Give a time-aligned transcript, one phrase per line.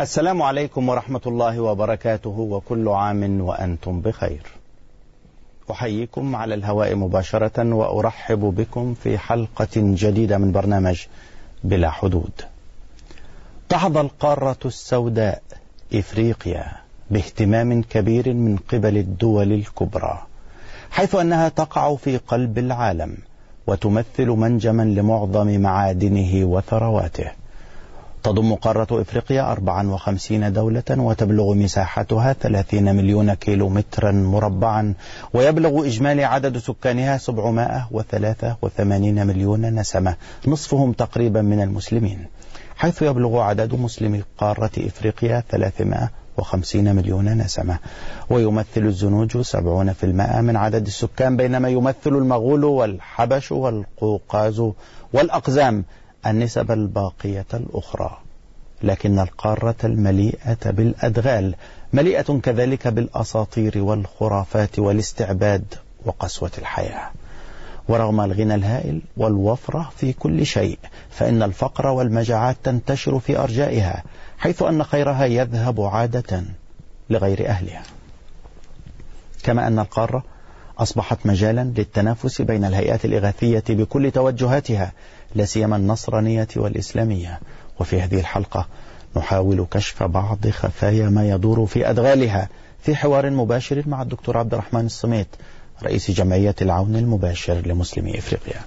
[0.00, 4.42] السلام عليكم ورحمة الله وبركاته وكل عام وأنتم بخير.
[5.70, 11.06] أحييكم على الهواء مباشرة وأرحب بكم في حلقة جديدة من برنامج
[11.64, 12.30] بلا حدود.
[13.68, 15.42] تحظى القارة السوداء
[15.94, 16.72] إفريقيا
[17.10, 20.22] باهتمام كبير من قبل الدول الكبرى،
[20.90, 23.16] حيث أنها تقع في قلب العالم
[23.66, 27.39] وتمثل منجما لمعظم معادنه وثرواته.
[28.22, 34.94] تضم قارة إفريقيا 54 دولة وتبلغ مساحتها 30 مليون كيلو مترا مربعا
[35.34, 40.14] ويبلغ إجمالي عدد سكانها 783 مليون نسمة
[40.46, 42.26] نصفهم تقريبا من المسلمين
[42.80, 47.78] حيث يبلغ عدد مسلمي قارة إفريقيا 350 مليون نسمة.
[48.30, 50.04] ويمثل الزنوج 70%
[50.40, 54.62] من عدد السكان بينما يمثل المغول والحبش والقوقاز
[55.12, 55.84] والأقزام
[56.26, 58.18] النسب الباقية الأخرى
[58.82, 61.54] لكن القارة المليئة بالأدغال
[61.92, 65.74] مليئة كذلك بالأساطير والخرافات والاستعباد
[66.06, 67.10] وقسوة الحياة.
[67.88, 70.78] ورغم الغنى الهائل والوفرة في كل شيء
[71.10, 74.04] فإن الفقر والمجاعات تنتشر في أرجائها
[74.38, 76.42] حيث أن خيرها يذهب عادة
[77.10, 77.82] لغير أهلها.
[79.42, 80.24] كما أن القارة
[80.82, 84.92] أصبحت مجالا للتنافس بين الهيئات الإغاثية بكل توجهاتها
[85.34, 87.40] لا سيما النصرانية والإسلامية.
[87.80, 88.66] وفي هذه الحلقة
[89.16, 92.48] نحاول كشف بعض خفايا ما يدور في أدغالها
[92.82, 95.26] في حوار مباشر مع الدكتور عبد الرحمن الصميت
[95.82, 98.60] رئيس جمعية العون المباشر لمسلمي إفريقيا.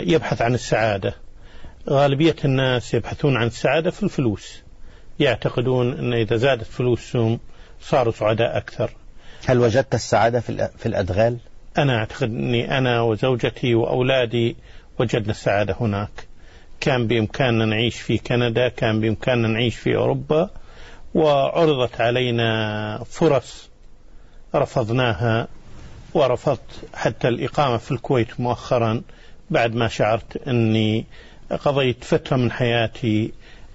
[0.01, 1.15] يبحث عن السعادة.
[1.89, 4.63] غالبية الناس يبحثون عن السعادة في الفلوس.
[5.19, 7.39] يعتقدون أن إذا زادت فلوسهم
[7.81, 8.91] صاروا سعداء أكثر.
[9.45, 10.39] هل وجدت السعادة
[10.77, 11.37] في الأدغال؟
[11.77, 14.55] أنا أعتقد أني أنا وزوجتي وأولادي
[14.99, 16.27] وجدنا السعادة هناك.
[16.79, 20.49] كان بإمكاننا نعيش في كندا كان بإمكاننا نعيش في أوروبا
[21.13, 23.69] وعرضت علينا فرص
[24.55, 25.47] رفضناها
[26.13, 29.01] ورفضت حتى الإقامة في الكويت مؤخرا.
[29.51, 31.05] بعد ما شعرت أني
[31.51, 33.31] قضيت فترة من حياتي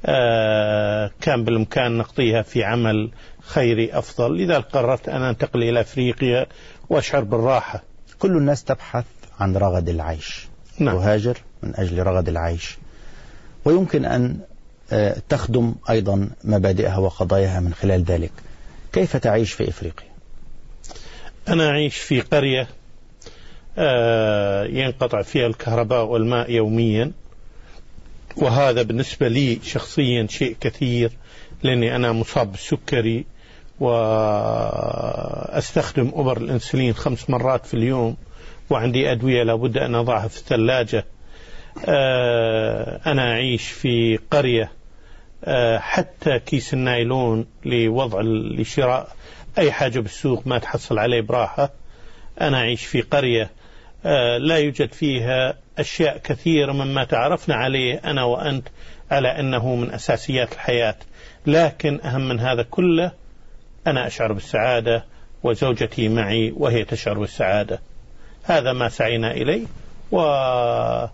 [0.07, 4.39] آه، كان بالإمكان نقضيها في عمل خيري أفضل.
[4.39, 6.47] لذلك قررت أن أنتقل إلى أفريقيا
[6.89, 7.83] وأشعر بالراحة.
[8.19, 9.05] كل الناس تبحث
[9.41, 10.47] عن رغد العيش.
[10.79, 10.97] نعم.
[10.99, 12.77] تهاجر من أجل رغد العيش.
[13.65, 14.39] ويمكن أن
[14.93, 18.33] آه، تخدم أيضا مبادئها وقضاياها من خلال ذلك.
[18.93, 20.09] كيف تعيش في إفريقيا؟
[21.49, 22.69] أنا أعيش في قرية
[24.69, 27.13] ينقطع فيها الكهرباء والماء يوميا.
[28.37, 31.11] وهذا بالنسبة لي شخصيا شيء كثير
[31.63, 33.25] لأني أنا مصاب بالسكري
[33.81, 35.53] وأستخدم
[36.15, 38.17] أبر الأنسولين خمس مرات في اليوم
[38.71, 41.05] وعندي أدوية لابد أن أضعها في الثلاجة.
[41.89, 44.73] آه، أنا أعيش في قرية
[45.45, 48.21] آه، حتى كيس النايلون لوضع
[48.59, 49.09] لشراء
[49.59, 51.71] أي حاجة بالسوق ما تحصل عليه براحة.
[52.41, 53.64] أنا أعيش في قرية آه،
[54.39, 58.69] لا يوجد فيها أشياء كثيرة مما تعرفنا عليه أنا وأنت
[59.11, 60.97] على أنه من أساسيات الحياة.
[61.47, 63.13] لكن أهم من هذا كله
[63.87, 65.05] أنا أشعر بالسعادة
[65.43, 67.81] وزوجتي معي وهي تشعر بالسعادة.
[68.45, 69.67] هذا ما سعينا إليه.
[70.13, 71.09] وعندما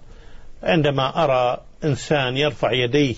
[1.25, 3.15] أرى إنسان يرفع يديه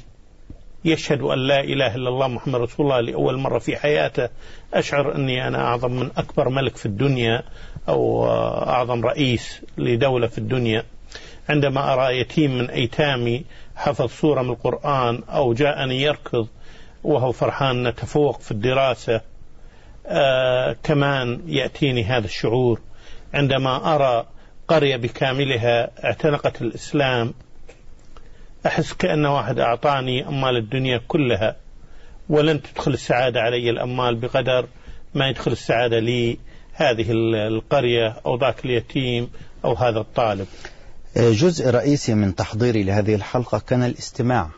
[0.84, 4.28] يشهد أن لا إله إلا الله محمد رسول الله لأول مرة في حياته
[4.74, 7.42] أشعر أني أنا أعظم من أكبر ملك في الدنيا
[7.88, 8.26] أو
[8.62, 10.84] أعظم رئيس لدولة في الدنيا.
[11.48, 13.44] عندما أرى يتيم من أيتامي
[13.76, 16.48] حفظ سورة من القرآن أو جاءني يركض
[17.04, 19.20] وهو فرحان نتفوق في الدراسة
[20.06, 22.80] آه كمان يأتيني هذا الشعور.
[23.34, 24.26] عندما أرى
[24.68, 27.34] قرية بكاملها اعتنقت الإسلام
[28.66, 31.56] أحس كأن واحد أعطاني أموال الدنيا كلها
[32.28, 34.66] ولن تدخل السعادة علي الأموال بقدر
[35.14, 36.38] ما يدخل السعادة لي.
[36.90, 37.06] هذه
[37.48, 39.30] القرية أو ذاك اليتيم
[39.64, 40.46] أو هذا الطالب.
[41.16, 44.48] جزء رئيسي من تحضيري لهذه الحلقة كان الاستماع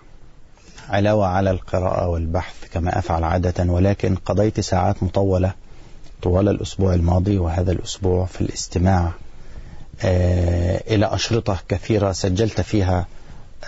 [0.88, 5.52] علاوة على القراءة والبحث كما أفعل عادة ولكن قضيت ساعات مطولة
[6.22, 9.12] طوال الأسبوع الماضي وهذا الأسبوع في الاستماع
[10.02, 13.06] آه، إلى أشرطة كثيرة سجلت فيها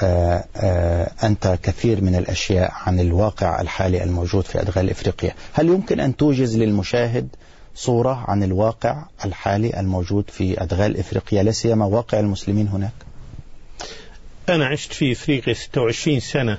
[0.02, 5.34] آه، آه، أنت كثير من الأشياء عن الواقع الحالي الموجود في أدغال إفريقيا.
[5.52, 7.28] هل يمكن أن توجز للمشاهد
[7.76, 12.92] صورة عن الواقع الحالي الموجود في أدغال إفريقيا لا سيما واقع المسلمين هناك.
[14.48, 16.58] أنا عشت في إفريقيا 26 سنة.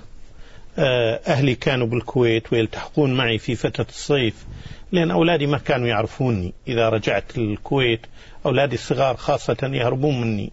[1.28, 4.46] أهلي كانوا بالكويت ويلتحقون معي في فترة الصيف
[4.92, 6.54] لأن أولادي ما كانوا يعرفوني.
[6.68, 8.02] إذا رجعت الكويت
[8.46, 10.52] أولادي الصغار خاصة يهربون مني.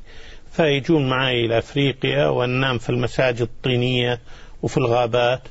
[0.53, 4.21] فيجون معي إلى أفريقيا وننام في المساجد الطينية
[4.63, 5.43] وفي الغابات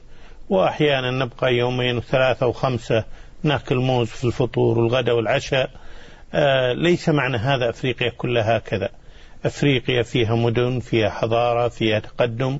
[0.49, 3.03] وأحيانا نبقى يومين وثلاثة وخمسة
[3.43, 5.69] ناكل موز في الفطور والغداء والعشاء
[6.33, 8.89] آه ليس معنى هذا أفريقيا كلها هكذا
[9.45, 12.59] أفريقيا فيها مدن فيها حضارة فيها تقدم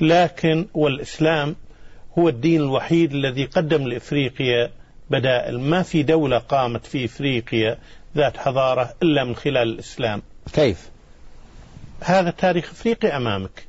[0.00, 1.56] لكن والإسلام
[2.18, 4.70] هو الدين الوحيد الذي قدم لإفريقيا
[5.10, 7.78] بدائل ما في دولة قامت في إفريقيا
[8.16, 10.22] ذات حضارة إلا من خلال الإسلام
[10.52, 10.90] كيف؟
[12.00, 13.66] هذا تاريخ افريقيا أمامك.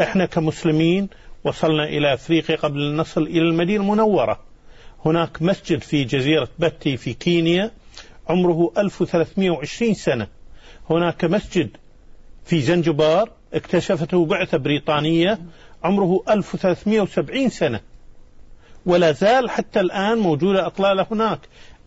[0.00, 1.08] إحنا كمسلمين
[1.44, 4.40] وصلنا إلى إفريقيا قبل ان نصل إلى المدينة المنورة.
[5.04, 7.70] هناك مسجد في جزيرة بتي في كينيا
[8.28, 10.26] عمره 1320 سنة.
[10.90, 11.76] هناك مسجد
[12.44, 15.38] في زنجبار اكتشفته بعثة بريطانية
[15.84, 17.80] عمره 1370 سنة.
[18.86, 21.40] ولا زال حتى الآن موجودة اطلاله هناك.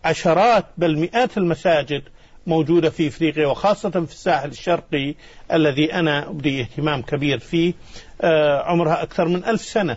[0.04, 2.02] عشرات بل مئات المساجد
[2.46, 5.14] موجودة في إفريقيا وخاصة في الساحل الشرقي
[5.52, 7.72] الذي أنا أبدي اهتمام كبير فيه
[8.20, 9.96] آه، عمرها أكثر من ألف سنة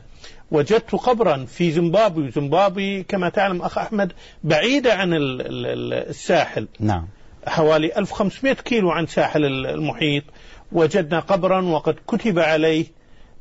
[0.52, 4.14] وجدت قبرا في زيمبابوي زيمبابوي كما تعلم أخ أحمد
[4.44, 6.68] بعيدة عن الساحل.
[6.80, 7.08] نعم.
[7.48, 10.24] حوالي 1500 كيلو عن ساحل المحيط.
[10.72, 12.86] وجدنا قبرا وقد كتب عليه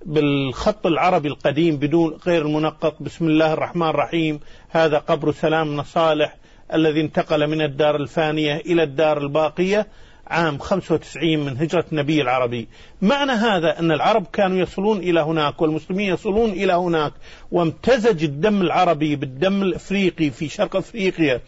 [0.06, 4.40] بالخط العربي القديم بدون غير المنقط بسم الله الرحمن الرحيم.
[4.68, 6.36] هذا قبر سلام صالح
[6.74, 9.86] الذي انتقل من الدار الفانية إلى الدار الباقية.
[10.26, 12.68] عام 95 من هجرة النبي العربي.
[13.02, 17.12] معنى هذا أن العرب كانوا يصلون إلى هناك والمسلمين يصلون إلى هناك
[17.52, 21.40] وامتزج الدم العربي بالدم الإفريقي في شرق أفريقيا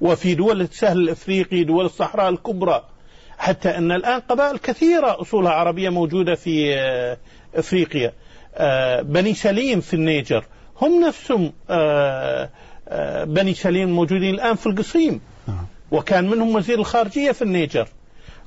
[0.00, 2.84] وفي دول السهل الإفريقي دول الصحراء الكبرى.
[3.38, 7.18] حتى أن الآن قبائل كثيرة أصولها عربية موجودة في آه،
[7.54, 8.12] أفريقيا.
[8.54, 10.44] آه، بني سليم في النيجر.
[10.82, 12.50] هم نفسهم آه،
[13.24, 15.20] بني سليم موجودين الآن في القصيم.
[15.48, 15.66] نعم.
[15.90, 17.88] وكان منهم وزير الخارجية في النيجر.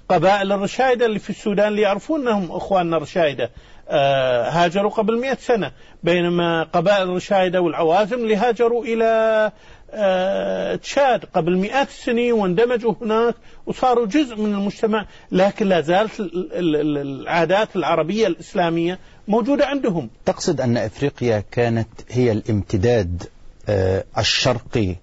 [0.09, 3.51] قبائل الرشايدة اللي في السودان اللي يعرفون أنهم أخواننا الرشايدة.
[3.89, 5.71] آه، هاجروا قبل مئة سنة
[6.03, 9.51] بينما قبائل الرشايدة والعوازم اللي هاجروا إلى
[9.91, 13.35] آه، تشاد قبل مئات السنين واندمجوا هناك
[13.65, 20.09] وصاروا جزء من المجتمع لكن لا زالت العادات العربية الإسلامية موجودة عندهم.
[20.25, 23.23] تقصد أن إفريقيا كانت هي الامتداد
[23.69, 24.95] آه، الشرقي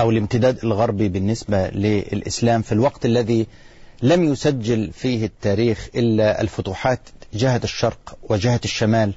[0.00, 3.46] أو الامتداد الغربي بالنسبة للإسلام في الوقت الذي
[4.02, 7.00] لم يسجل فيه التاريخ إلا الفتوحات
[7.34, 9.12] جهة الشرق وجهة الشمال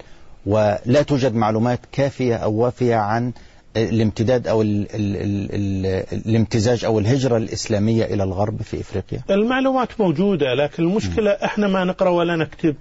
[0.46, 3.34] ولا توجد معلومات كافية أو وافية عن
[3.78, 5.16] الامتداد أو ال ال
[5.56, 5.86] ال
[6.26, 9.22] الامتزاج أو الهجرة الإسلامية إلى الغرب في إفريقيا.
[9.30, 11.44] المعلومات موجودة لكن المشكلة م.
[11.46, 12.76] إحنا ما نقرأ ولا نكتب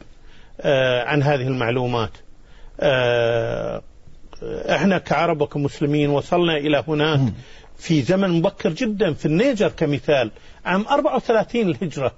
[0.61, 2.11] آه عن هذه المعلومات.
[2.81, 3.83] آه
[4.71, 7.21] إحنا كعرب وكمسلمين وصلنا إلى هناك
[7.77, 9.13] في زمن مبكر جدا.
[9.13, 10.31] في النيجر كمثال
[10.65, 12.15] عام 34 الهجرة.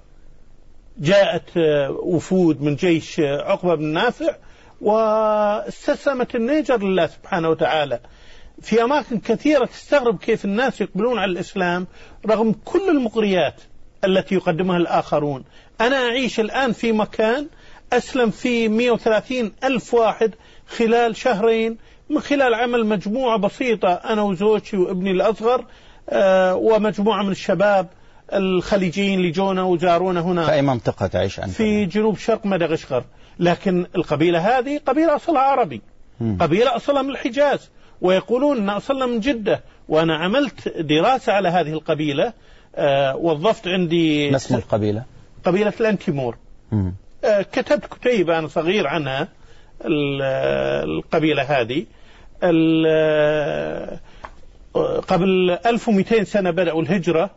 [0.97, 4.35] جاءت آه، وفود من جيش آه، عقبة بن نافع
[4.81, 7.99] واستسلمت النيجر لله سبحانه وتعالى.
[8.61, 11.87] في أماكن كثيرة تستغرب كيف الناس يقبلون على الإسلام
[12.25, 13.61] رغم كل المقريات
[14.05, 15.43] التي يقدمها الآخرون.
[15.81, 17.47] أنا أعيش الآن في مكان
[17.93, 20.33] أسلم فيه 130 ألف واحد
[20.67, 21.77] خلال شهرين
[22.09, 25.65] من خلال عمل مجموعة بسيطة أنا وزوجتي وابني الأصغر
[26.09, 27.87] آه، ومجموعة من الشباب
[28.33, 33.03] الخليجيين اللي جونا وزارونا هنا في أي منطقة تعيش أنت؟ في جنوب شرق مدغشقر
[33.39, 35.81] لكن القبيلة هذه قبيلة أصلها عربي
[36.21, 36.37] مم.
[36.41, 37.69] قبيلة أصلها من الحجاز
[38.01, 42.33] ويقولون أن أصلنا من جدة وأنا عملت دراسة على هذه القبيلة
[42.75, 45.03] آه وظفت عندي ما اسم القبيلة؟
[45.45, 46.37] قبيلة الأنتيمور.
[47.23, 49.27] آه كتبت كتيب أنا صغير عنها
[49.85, 50.21] ال-
[50.89, 51.85] القبيلة هذه
[55.07, 57.29] قبل 1200 سنة بدأوا الهجرة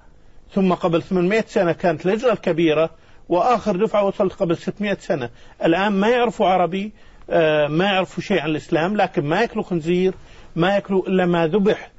[0.55, 2.91] ثم قبل 800 سنة كانت الهجرة الكبيرة
[3.29, 5.31] وآخر دفعة وصلت قبل 600 سنة.
[5.65, 6.93] الآن ما يعرفوا عربي
[7.31, 10.15] آه، ما يعرفوا شيء عن الإسلام لكن ما يأكلوا خنزير
[10.57, 11.91] ما يأكلوا إلا ما ذبح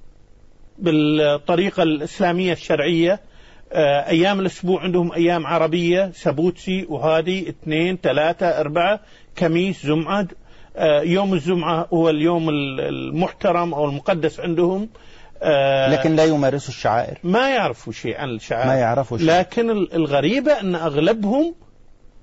[0.78, 3.20] بالطريقة الإسلامية الشرعية.
[3.74, 9.00] آه، أيام الأسبوع عندهم أيام عربية سبوتسي وهادي اثنين ثلاثة أربعة
[9.36, 10.28] كميس جمعة
[11.04, 14.90] يوم الجمعة هو اليوم ال- المحترم أو المقدس عندهم.
[15.44, 17.18] آه، لكن لا يمارسوا الشعائر.
[17.24, 18.68] ما يعرفوا شيء عن الشعائر.
[18.68, 21.56] ما يعرفوا شيء لكن ال- الغريبة أن أغلبهم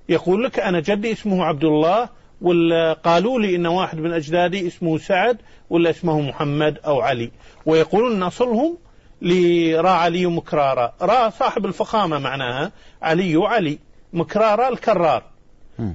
[0.09, 2.09] يقول لك أنا جدي اسمه عبد الله
[2.41, 5.39] ولا قالوا لي أن واحد من أجدادي اسمه سعد
[5.71, 7.31] ولا اسمه محمد أو علي.
[7.67, 8.79] ويقولون أن أصلهم
[9.23, 10.93] لرا علي مكرارة.
[11.03, 13.79] را صاحب الفخامة معناها علي وعلي.
[14.13, 15.23] مكرارة الكرار.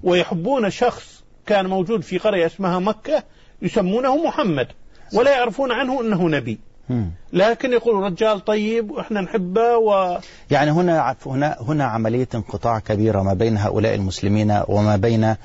[0.04, 3.24] ويحبون شخص كان موجود في قرية اسمها مكة
[3.62, 4.68] يسمونه محمد
[5.14, 6.60] ولا يعرفون عنه أنه نبي.
[7.34, 10.20] لكن يقول رجال طيب وإحنا نحبه و
[10.52, 15.36] يعني هنا هنا هنا عملية انقطاع كبيرة ما بين هؤلاء المسلمين وما بين آه،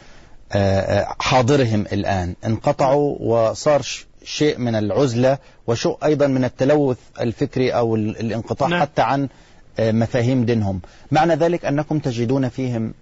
[0.53, 3.83] آه، حاضرهم الآن انقطعوا وصار
[4.25, 8.81] شيء من العزلة وشيء أيضا من التلوث الفكري أو ال- الانقطاع نعم.
[8.81, 9.29] حتى عن
[9.79, 12.95] آه، مفاهيم دينهم معنى ذلك أنكم تجدون فيهم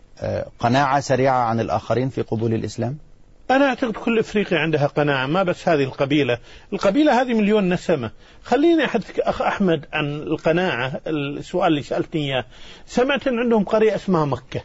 [0.58, 2.98] قناعة سريعة عن الآخرين في قبول الإسلام
[3.50, 6.38] أنا أعتقد كل إفريقيا عندها قناعة ما بس هذه القبيلة،
[6.72, 8.10] القبيلة هذه مليون نسمة،
[8.44, 12.44] خليني احدثك أخ أحمد عن القناعة السؤال اللي سألتني إياه،
[12.86, 14.60] سمعت إن عندهم قرية اسمها مكة.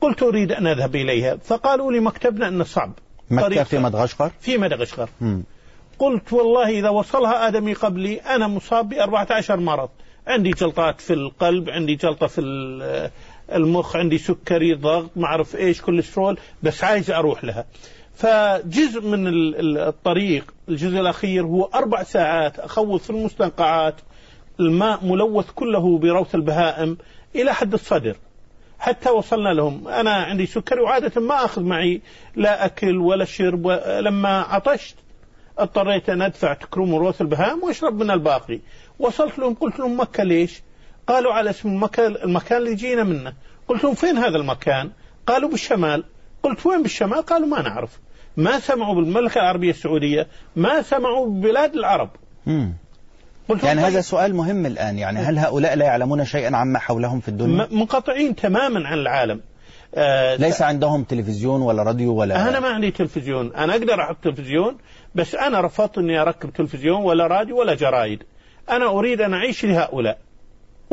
[0.00, 2.92] قلت أريد أن أذهب إليها، فقالوا لي مكتبنا إنه صعب.
[3.30, 3.78] مكة في.
[3.78, 5.08] مدغشقر في مدغشقر.
[5.20, 5.42] مم.
[5.98, 9.88] قلت والله إذا وصلها آدمي قبلي أنا مصاب ب 14 مرض
[10.26, 12.40] عندي جلطات في القلب عندي جلطة في
[13.52, 17.64] المخ عندي سكري ضغط ما أعرف إيش كوليسترول بس عايز أروح لها.
[18.14, 23.94] فجزء من ال- ال- الطريق الجزء الأخير هو أربع ساعات أخوض في المستنقعات
[24.60, 26.96] الماء ملوث كله بروث البهائم
[27.36, 28.16] إلى حد الصدر.
[28.78, 29.88] حتى وصلنا لهم.
[29.88, 32.00] أنا عندي سكري وعادة ما أخذ معي
[32.36, 33.68] لا أكل ولا شرب
[34.00, 34.96] لما عطشت
[35.58, 38.60] اضطريت أن أدفع تكروم روث البهائم وأشرب من الباقي.
[38.98, 40.62] وصلت لهم قلت لهم مكة ليش؟
[41.06, 43.32] قالوا على اسم المكان, المكان اللي جينا منه.
[43.68, 44.90] قلت لهم فين هذا المكان؟
[45.26, 46.04] قالوا بالشمال.
[46.42, 48.00] قلت وين بالشمال؟ قالوا ما نعرف.
[48.36, 52.10] ما سمعوا بالمملكة العربية السعودية ما سمعوا ببلاد العرب.
[52.46, 52.72] مم.
[53.48, 54.98] قلت يعني طيب، هذا سؤال مهم الآن.
[54.98, 59.40] يعني هل هؤلاء لا يعلمون شيئا عما حولهم في الدنيا؟ منقطعين تماما عن العالم.
[59.94, 63.54] آه ليس عندهم تلفزيون ولا راديو ولا أنا ما عندي تلفزيون.
[63.54, 64.76] أنا أقدر أحط تلفزيون
[65.14, 68.22] بس أنا رفضت إني أركب تلفزيون ولا راديو ولا جرايد.
[68.70, 70.18] أنا أريد أن أعيش لهؤلاء.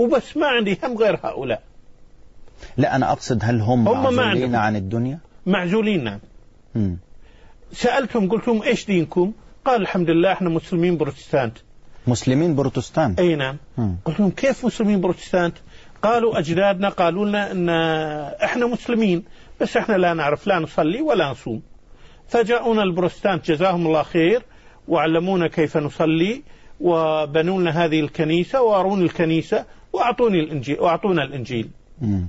[0.01, 1.62] وبس ما عندي هم غير هؤلاء.
[2.77, 4.55] لا أنا أقصد هل هم, هم معزولين.
[4.55, 6.20] عن الدنيا؟ معزولين نعم.
[6.75, 6.98] مم.
[7.72, 9.31] سألتهم قلت لهم إيش دينكم؟
[9.65, 11.58] قال الحمد لله إحنا مسلمين بروتستانت.
[12.08, 13.58] مسلمين بروتستان أي نعم.
[13.77, 13.96] مم.
[14.05, 15.58] قلت لهم كيف مسلمين بروتستانت؟
[16.01, 17.70] قالوا أجدادنا قالوا لنا إن
[18.43, 19.24] إحنا مسلمين
[19.62, 21.62] بس إحنا لا نعرف لا نصلي ولا نصوم.
[22.27, 24.41] فجاءونا البروتستانت جزاهم الله خير
[24.88, 26.43] وعلمونا كيف نصلي
[26.79, 31.69] وبنوا لنا هذه الكنيسة واروني الكنيسة وأعطوني الانجيل وأعطونا الإنجيل
[32.01, 32.27] مم.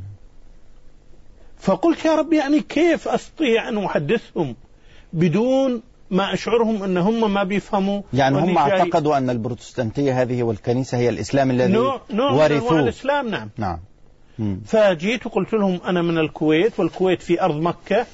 [1.59, 4.57] فقلت يا رب يعني كيف أستطيع أن أحدثهم
[5.13, 11.09] بدون ما أشعرهم أن هم ما بيفهموا يعني هم اعتقدوا أن البروتستانتية هذه والكنيسة هي
[11.09, 13.79] الإسلام الذي نوع نوع ورثوه الإسلام نعم نعم
[14.39, 14.61] مم.
[14.67, 18.07] فجيت وقلت لهم أنا من الكويت والكويت في أرض مكة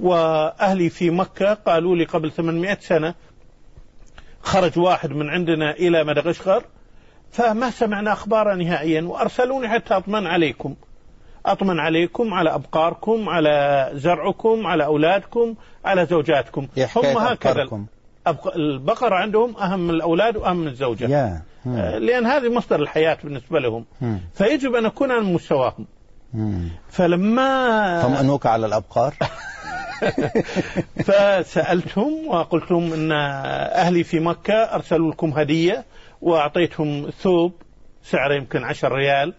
[0.00, 3.14] وأهلي في مكة قالوا لي قبل 800 سنة
[4.42, 6.64] خرج واحد من عندنا إلى مدغشقر
[7.30, 10.74] فما سمعنا أخبار نهائيا وأرسلوني حتى أطمن عليكم.
[11.46, 15.54] أطمن عليكم على أبقاركم على زرعكم على أولادكم
[15.84, 16.68] على زوجاتكم.
[16.96, 17.68] هم هكذا.
[18.56, 21.06] البقرة عندهم أهم من الأولاد وأهم من الزوجة.
[21.64, 21.76] مم.
[21.76, 23.84] آه، لأن هذه مصدر الحياة بالنسبة لهم.
[24.00, 24.20] مم.
[24.34, 25.86] فيجب أن أكون على مستواهم.
[26.34, 26.68] مم.
[26.90, 29.14] فلما طمأنوك على الأبقار؟
[31.06, 33.12] فسألتهم وقلت لهم أن
[33.72, 35.84] أهلي في مكة أرسلوا لكم هدية.
[36.20, 37.52] وأعطيتهم ثوب
[38.02, 39.34] سعره يمكن عشر ريال.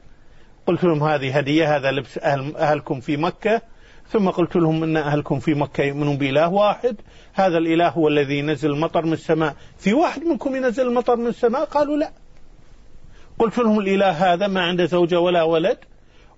[0.68, 3.62] قلت لهم هذه هدية هذا لبس أهل أهلكم في مكة.
[4.10, 6.96] ثم قلت لهم أن أهلكم في مكة يؤمنون بإله واحد.
[7.34, 9.56] هذا الإله هو الذي ينزل المطر من السماء.
[9.78, 12.12] في واحد منكم ينزل المطر من السماء؟ قالوا لا.
[13.40, 15.78] قلت لهم الإله هذا ما عنده زوجة ولا ولد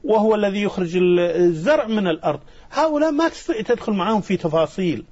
[0.04, 2.40] وهو الذي يخرج الزرع من الأرض.
[2.72, 5.06] هؤلاء ما تستطيع تدخل معهم في تفاصيل.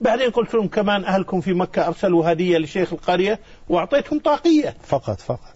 [0.00, 4.76] بعدين قلت لهم كمان أهلكم في مكة أرسلوا هدية لشيخ القرية وأعطيتهم طاقية.
[4.82, 5.54] فقط فقط.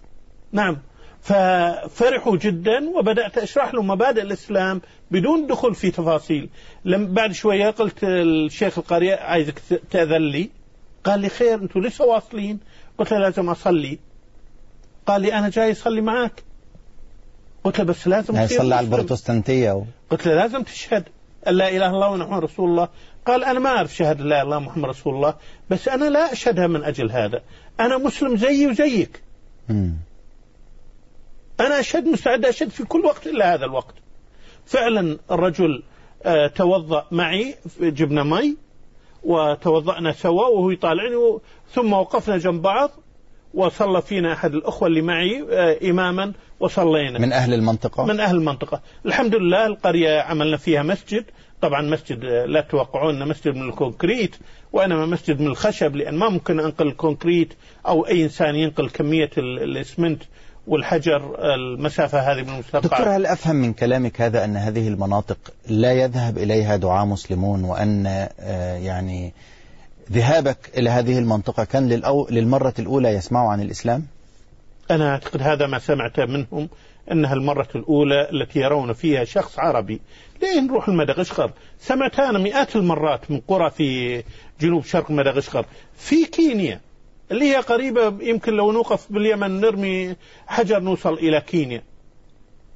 [0.51, 0.77] نعم.
[1.21, 4.81] ففرحوا جدا وبدأت أشرح لهم مبادئ الإسلام
[5.11, 6.49] بدون دخول في تفاصيل.
[6.85, 10.49] لم بعد شوية قلت الشيخ القرية عايزك تأذن لي.
[11.03, 12.59] قال لي خير أنتم لسه واصلين؟
[12.97, 13.99] قلت له لازم أصلي.
[15.05, 16.43] قال لي أنا جاي أصلي معك
[17.63, 19.83] قلت له بس لازم يصلي على البروتستانتية و...
[20.09, 21.03] قلت له لازم تشهد
[21.47, 22.87] أن لا إله إلا الله ونحن رسول الله.
[23.25, 25.35] قال أنا ما أعرف شهادة لا الله محمد رسول الله
[25.69, 27.41] بس أنا لا أشهدها من أجل هذا.
[27.79, 29.21] أنا مسلم زيي وزيك.
[29.69, 29.93] مم.
[31.59, 33.95] أنا أشهد مستعد أشهد في كل وقت إلا هذا الوقت.
[34.65, 35.83] فعلا الرجل
[36.25, 38.57] آه، توضأ معي جبنا مي
[39.23, 41.39] وتوضأنا سوا وهو يطالعني
[41.73, 42.91] ثم وقفنا جنب بعض
[43.53, 47.19] وصلى فينا أحد الأخوة اللي معي آه، إماما وصلينا.
[47.19, 48.81] من أهل المنطقة؟ من أهل المنطقة.
[49.05, 51.25] الحمد لله القرية عملنا فيها مسجد
[51.63, 54.35] طبعا مسجد آه، لا توقعون أنه مسجد من ال concrete
[54.73, 57.53] وإنما مسجد من الخشب لأن ما ممكن أنقل ال concrete
[57.87, 60.23] أو أي إنسان ينقل كمية الإسمنت
[60.67, 65.93] والحجر المسافة هذه من المستنقعات دكتور هل أفهم من كلامك هذا أن هذه المناطق لا
[65.93, 68.07] يذهب إليها دعاة مسلمون وأن
[68.39, 69.33] آه، يعني
[70.11, 72.27] ذهابك إلى هذه المنطقة كان للأو...
[72.31, 74.05] للمرة الأولى يسمعوا عن الإسلام؟
[74.91, 76.69] أنا أعتقد هذا ما سمعت منهم.
[77.11, 80.01] أنها المرة الأولى التي يرون فيها شخص عربي.
[80.41, 81.51] ليه نروح المدغشقر.
[81.79, 84.23] سمعت أنا مئات المرات من قرى في
[84.61, 86.81] جنوب شرق مدغشقر في كينيا
[87.31, 90.15] اللي هي قريبة يمكن لو نوقف باليمن نرمي
[90.47, 91.83] حجر نوصل إلى كينيا.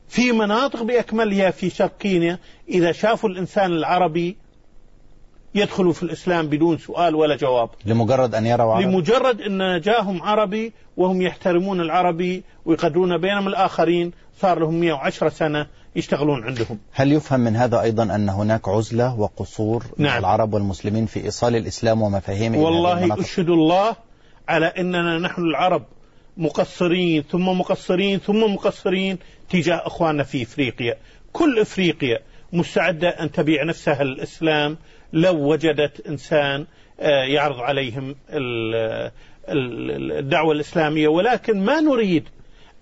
[0.07, 2.39] في مناطق بأكملها في شرق كينيا.
[2.69, 4.37] إذا شافوا الإنسان العربي
[5.55, 7.69] يدخلوا في الإسلام بدون سؤال ولا جواب.
[7.85, 14.11] لمجرد أن يروا عربي؟ لمجرد أن جاهم عربي وهم يحترمون العربي ويقدرون بينهم الآخرين
[14.41, 16.79] صار لهم 110 سنة يشتغلون عندهم.
[16.91, 20.19] هل يفهم من هذا أيضا أن هناك عزلة وقصور نعم.
[20.19, 23.95] العرب والمسلمين في إيصال الإسلام ومفاهيمه والله أشهد الله
[24.49, 25.83] على أننا نحن العرب
[26.37, 29.17] مقصرين ثم مقصرين ثم مقصرين
[29.49, 30.97] تجاه أخواننا في إفريقيا.
[31.33, 32.19] كل إفريقيا
[32.53, 34.77] مستعدة أن تبيع نفسها الإسلام
[35.13, 36.65] لو وجدت إنسان
[36.99, 38.15] آه، يعرض عليهم
[39.49, 42.29] الدعوة الإسلامية ولكن ما نريد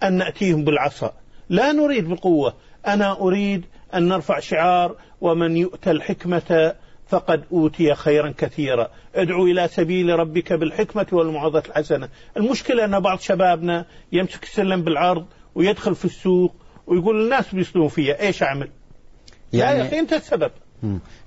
[0.04, 1.14] أن نأتيهم بالعصا.
[1.50, 2.54] لا نريد بالقوة
[2.88, 6.76] أنا أريد أن نرفع شعار ومن يؤتى الحكمة
[7.08, 8.90] فقد أوتي خيرا كثيرا.
[9.16, 12.10] ادعو إلى سبيل ربك بالحكمة والموعظة الحسنة.
[12.38, 16.56] المشكلة أن بعض شبابنا يمسك السلم بالعرض ويدخل في السوق
[16.88, 18.70] ويقول الناس بيصلون فيها إيش أعمل؟
[19.54, 20.52] يعني يا أخي أنت السبب.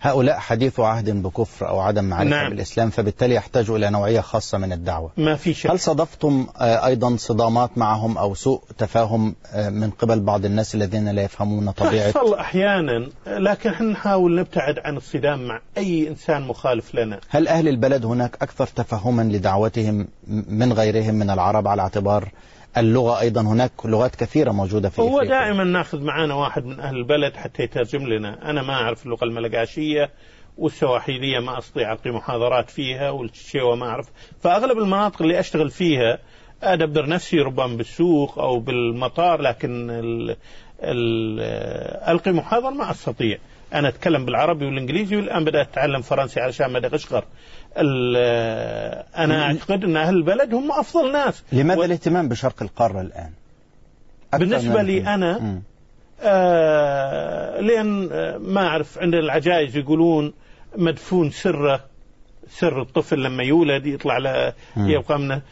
[0.00, 2.50] هؤلاء حديث عهد بكفر أو عدم معرفة نعم.
[2.50, 5.10] بالإسلام فبالتالي يحتاجوا إلى نوعية خاصة من الدعوة.
[5.16, 5.70] ما في شك.
[5.70, 11.08] هل صدفتم آه، أيضا صدامات معهم أو سوء تفاهم آه، من قبل بعض الناس الذين
[11.08, 16.94] لا يفهمون طبيعة؟ تحصل أحيانا لكن إحنا نحاول نبتعد عن الصدام مع أي إنسان مخالف
[16.94, 17.20] لنا.
[17.28, 20.08] هل أهل البلد هناك أكثر تفهما لدعوتهم
[20.48, 22.28] من غيرهم من العرب على اعتبار
[22.76, 25.28] اللغة أيضا هناك لغات كثيرة موجودة في هو إفريقيا.
[25.28, 28.50] دائما ناخذ معنا واحد من أهل البلد حتى يترجم لنا.
[28.50, 30.10] أنا ما أعرف اللغة الملقاشية
[30.58, 34.06] والسواحيلية ما أستطيع ألقي محاضرات فيها والشيوة ما أعرف.
[34.40, 36.18] فأغلب المناطق اللي أشتغل فيها
[36.62, 40.36] أدبر نفسي ربما بالسوق أو بالمطار لكن ال
[40.82, 41.40] ال
[42.08, 43.38] ألقي محاضرة ما أستطيع.
[43.74, 47.24] أنا أتكلم بالعربي والإنجليزي والآن بدأت أتعلم فرنسي علشان مدغشقر
[47.76, 51.42] أنا أعتقد أن أهل البلد هم أفضل ناس.
[51.52, 51.84] لماذا و...
[51.84, 53.30] الاهتمام بشرق القارة الآن؟
[54.32, 55.60] بالنسبة لي أنا
[56.22, 60.32] آه لأن آه، ما أعرف عند العجائز يقولون
[60.76, 61.84] مدفون سره
[62.50, 65.42] سر الطفل لما يولد يطلع له يبقى منه.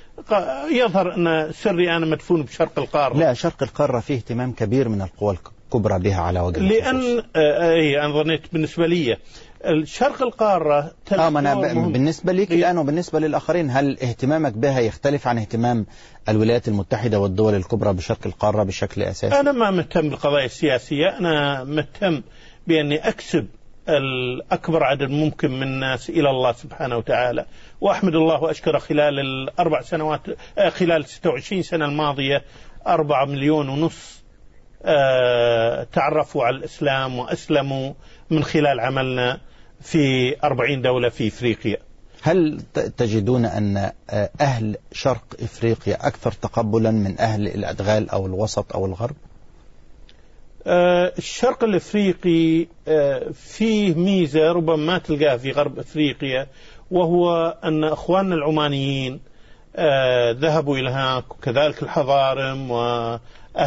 [0.71, 3.17] يظهر أن سري أنا مدفون بشرق القارة.
[3.17, 5.37] لا شرق القارة فيه اهتمام كبير من القوى
[5.69, 9.17] الكبرى بها على وجه لأن آه أي أنا ظنيت بالنسبة لي
[9.65, 15.87] الشرق القارة آه أنا بالنسبة لك الآن وبالنسبة للآخرين هل اهتمامك بها يختلف عن اهتمام
[16.29, 22.23] الولايات المتحدة والدول الكبرى بشرق القارة بشكل أساسي؟ أنا ما مهتم بالقضايا السياسية أنا مهتم
[22.67, 23.47] بأني أكسب
[23.89, 27.47] الأكبر عدد ممكن من الناس إلى الله سبحانه وتعالى.
[27.81, 30.21] وأحمد الله وأشكره خلال الأربع سنوات
[30.59, 32.43] آه، خلال 26 سنة الماضية
[32.87, 34.23] أربعة مليون ونص
[34.83, 37.93] آه، تعرفوا على الإسلام وأسلموا
[38.31, 39.41] من خلال عملنا
[39.81, 41.77] في أربعين دولة في إفريقيا
[42.23, 42.61] هل
[42.97, 49.17] تجدون أن آه، أهل شرق إفريقيا أكثر تقبلا من أهل الأدغال أو الوسط أو الغرب؟
[50.67, 56.47] آه، الشرق الإفريقي آه، فيه ميزة ربما ما تلقاها في غرب إفريقيا
[56.91, 59.21] وهو أن أخواننا العمانيين
[60.41, 63.21] ذهبوا إلى هناك وكذلك الحضارم وأهل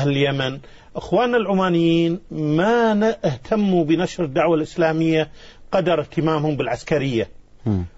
[0.09, 0.59] اليمن
[0.95, 5.29] أخواننا العمانيين ما اهتموا بنشر الدعوة الإسلامية
[5.71, 7.29] قدر اهتمامهم بالعسكرية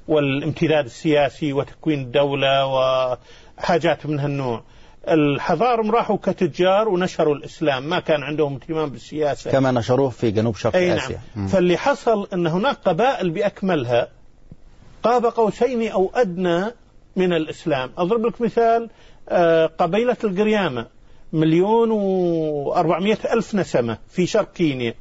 [0.07, 4.63] والامتداد السياسي وتكوين الدولة وحاجات من هالنوع.
[5.07, 9.51] الحضارم راحوا كتجار ونشروا الإسلام ما كان عندهم اهتمام بالسياسة.
[9.51, 11.19] كما نشروه في جنوب شرق أي آسيا.
[11.35, 11.47] نعم.
[11.47, 14.07] فاللي حصل أن هناك قبائل بأكملها
[15.03, 16.65] قاب قوسين أو أدنى
[17.15, 17.91] من الإسلام.
[17.97, 18.89] أضرب لك مثال
[19.29, 20.87] آه، قبيلة القريامة.
[21.33, 24.93] مليون وأربعمائة ألف نسمة في شرق كينيا.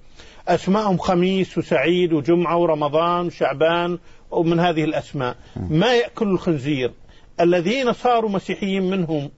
[0.48, 3.98] أسماءهم خميس وسعيد وجمعة ورمضان وشعبان
[4.30, 5.36] ومن هذه الأسماء.
[5.56, 6.92] ما يأكل الخنزير.
[7.40, 9.30] الذين صاروا مسيحيين منهم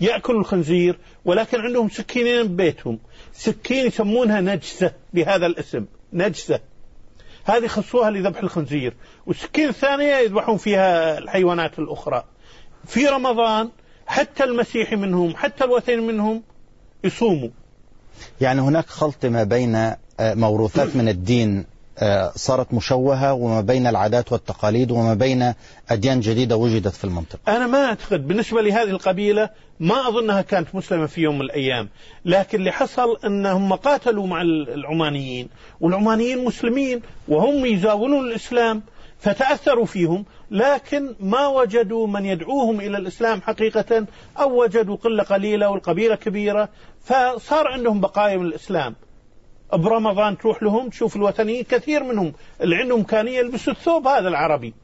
[0.00, 2.98] يأكلوا الخنزير ولكن عندهم سكينين ببيتهم.
[3.32, 5.84] سكين يسمونها نجسة بهذا الاسم.
[6.12, 6.60] نجسة.
[7.44, 8.94] هذه خصوها لذبح الخنزير.
[9.26, 12.24] والسكين الثانية يذبحون فيها الحيوانات الأخرى.
[12.84, 13.70] في رمضان
[14.08, 16.42] حتى المسيحي منهم حتى الوثني منهم
[17.04, 17.48] يصوموا.
[18.40, 21.64] يعني هناك خلط ما بين آه، موروثات من الدين
[21.98, 25.54] آه، صارت مشوهة وما بين العادات والتقاليد وما بين
[25.90, 27.38] أديان جديدة وجدت في المنطقة.
[27.48, 31.88] أنا ما أعتقد بالنسبة لهذه القبيلة ما أظنها كانت مسلمة في يوم من الأيام.
[32.24, 35.48] لكن اللي حصل أنهم قاتلوا مع العمانيين
[35.80, 38.82] والعمانيين مسلمين وهم يزاولون الإسلام
[39.18, 44.06] فتأثروا فيهم لكن ما وجدوا من يدعوهم إلى الإسلام حقيقة
[44.40, 46.68] أو وجدوا قلة قليلة والقبيلة كبيرة
[47.02, 48.94] فصار عندهم بقايا من الإسلام.
[49.72, 54.74] برمضان تروح لهم تشوف الوثنيين كثير منهم اللي عندهم إمكانية يلبسوا الثوب هذا العربي.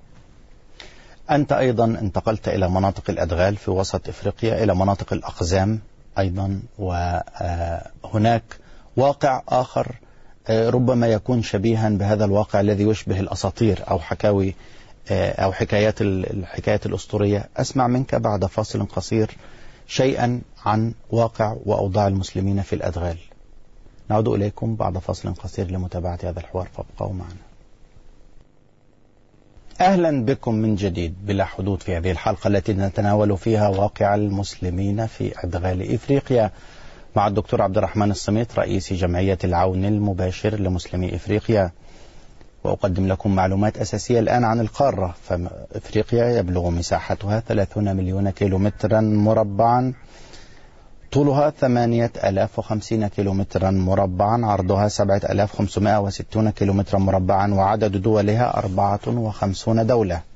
[1.30, 5.80] أنت أيضا انتقلت إلى مناطق الأدغال في وسط إفريقيا إلى مناطق الأقزام
[6.18, 8.42] أيضا وهناك
[8.96, 9.86] واقع آخر
[10.50, 14.54] ربما يكون شبيها بهذا الواقع الذي يشبه الأساطير أو حكاوي
[15.10, 17.48] آه، أو حكايات الحكايات الأسطورية.
[17.56, 19.30] أسمع منك بعد فاصل قصير
[19.86, 23.18] شيئا عن واقع وأوضاع المسلمين في الأدغال.
[24.10, 27.36] نعود إليكم بعد فاصل قصير لمتابعة هذا الحوار فابقوا معنا.
[29.80, 35.44] أهلا بكم من جديد بلا حدود في هذه الحلقة التي نتناول فيها واقع المسلمين في
[35.44, 36.50] أدغال إفريقيا.
[37.16, 41.70] مع الدكتور عبد الرحمن الصميت رئيس جمعية العون المباشر لمسلمي إفريقيا.
[42.64, 45.14] وأقدم لكم معلومات أساسية الآن عن القارة.
[45.22, 49.92] فإفريقيا يبلغ مساحتها 30 مليون كيلومترا مربعا.
[51.12, 54.46] طولها ثمانية ألاف وخمسين كيلومترا مربعا.
[54.46, 57.54] عرضها سبعة ألاف خمسمائة وستون كيلومترا مربعا.
[57.54, 60.33] وعدد دولها أربعة وخمسون دولة.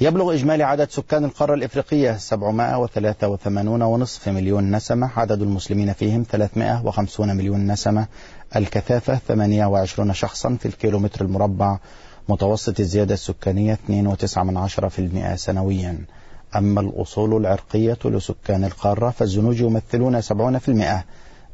[0.00, 7.72] يبلغ إجمالي عدد سكان القارة الإفريقية 783 ونصف مليون نسمة عدد المسلمين فيهم 350 مليون
[7.72, 8.06] نسمة
[8.56, 11.78] الكثافة 28 شخصا في الكيلومتر المربع
[12.28, 15.98] متوسط الزيادة السكانية 2.9% سنويا.
[16.56, 21.04] أما الأصول العرقية لسكان القارة فالزنوج يمثلون 70%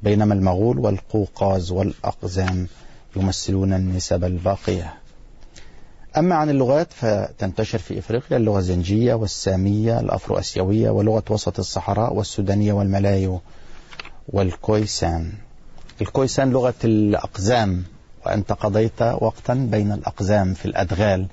[0.03, 2.69] بينما المغول والقوقاز والأقزام
[3.17, 5.04] يمثلون النسب الباقية.
[6.17, 12.73] أما عن اللغات فتنتشر في إفريقيا اللغة الزنجية والسامية الأفرو أسيوية ولغة وسط الصحراء والسودانية
[12.73, 13.41] والملايو
[14.29, 15.33] والكويسان.
[16.01, 17.85] الكويسان لغة الأقزام
[18.27, 21.27] وأنت قضيت وقتا بين الأقزام في الأدغال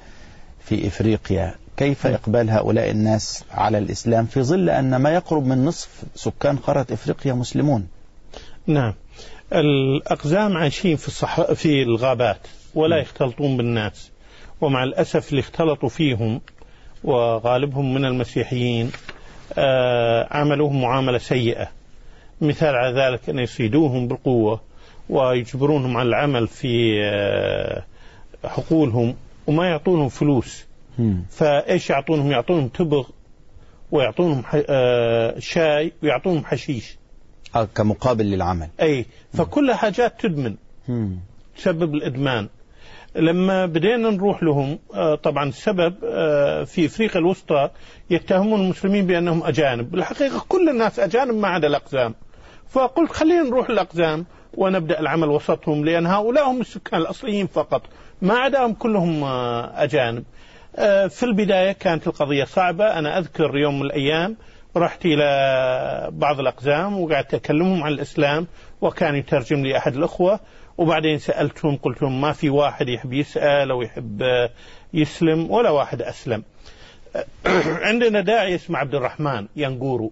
[0.65, 1.55] في إفريقيا.
[1.77, 6.85] كيف إقبال هؤلاء الناس على الإسلام في ظل أن ما يقرب من نصف سكان قارة
[6.91, 7.87] إفريقيا مسلمون؟
[8.67, 8.93] نعم.
[9.53, 11.51] الأقزام عايشين في, الصح...
[11.51, 14.10] في الغابات ولا يختلطون بالناس.
[14.61, 16.41] ومع الأسف اللي اختلطوا فيهم
[17.03, 18.91] وغالبهم من المسيحيين
[19.57, 21.67] آه عملوهم معاملة سيئة.
[22.41, 24.61] مثال على ذلك أن يصيدوهم بالقوة
[25.09, 27.83] ويجبرونهم على العمل في آه
[28.45, 29.15] حقولهم
[29.47, 30.65] وما يعطونهم فلوس.
[31.29, 33.07] فإيش يعطونهم؟ يعطونهم تبغ
[33.91, 36.97] ويعطونهم آه، شاي ويعطونهم حشيش.
[37.75, 38.69] كمقابل للعمل.
[38.81, 40.55] أي فكلها حاجات تدمن.
[41.57, 42.49] تسبب الإدمان.
[43.15, 45.95] لما بدينا نروح لهم آه، طبعا السبب
[46.65, 47.69] في إفريقيا الوسطى
[48.09, 52.15] يتهمون المسلمين بأنهم أجانب، بالحقيقة كل الناس أجانب ما عدا الأقزام.
[52.69, 57.81] فقلت خلينا نروح الاقزام ونبدأ العمل وسطهم لأن هؤلاء هم السكان الأصليين فقط،
[58.21, 59.23] ما عداهم كلهم
[59.75, 60.23] أجانب.
[60.75, 64.37] آه، في البداية كانت القضية صعبة أنا أذكر يوم من الأيام
[64.77, 68.47] رحت إلى بعض الأقزام وقعدت أكلمهم عن الإسلام
[68.81, 70.39] وكان يترجم لي أحد الأخوة
[70.77, 74.49] وبعدين سألتهم قلت لهم ما في واحد يحب يسأل أو يحب
[74.93, 76.43] يسلم ولا واحد أسلم.
[77.87, 80.11] عندنا داعي اسمه عبد الرحمن ينقورو.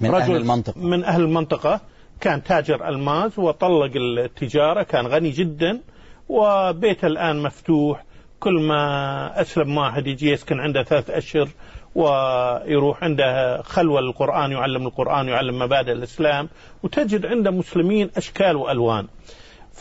[0.00, 0.80] من رجل أهل المنطقة.
[0.80, 1.80] من أهل المنطقة.
[2.20, 5.80] كان تاجر ألماس وطلق التجارة كان غني جدا
[6.28, 8.04] وبيته الآن مفتوح.
[8.40, 11.48] كل ما أسلم واحد يجي يسكن عنده ثلاث أشهر
[11.94, 16.48] ويروح عنده خلوة للقرآن يعلم القرآن يعلم مبادئ الإسلام
[16.82, 19.06] وتجد عنده مسلمين أشكال وألوان.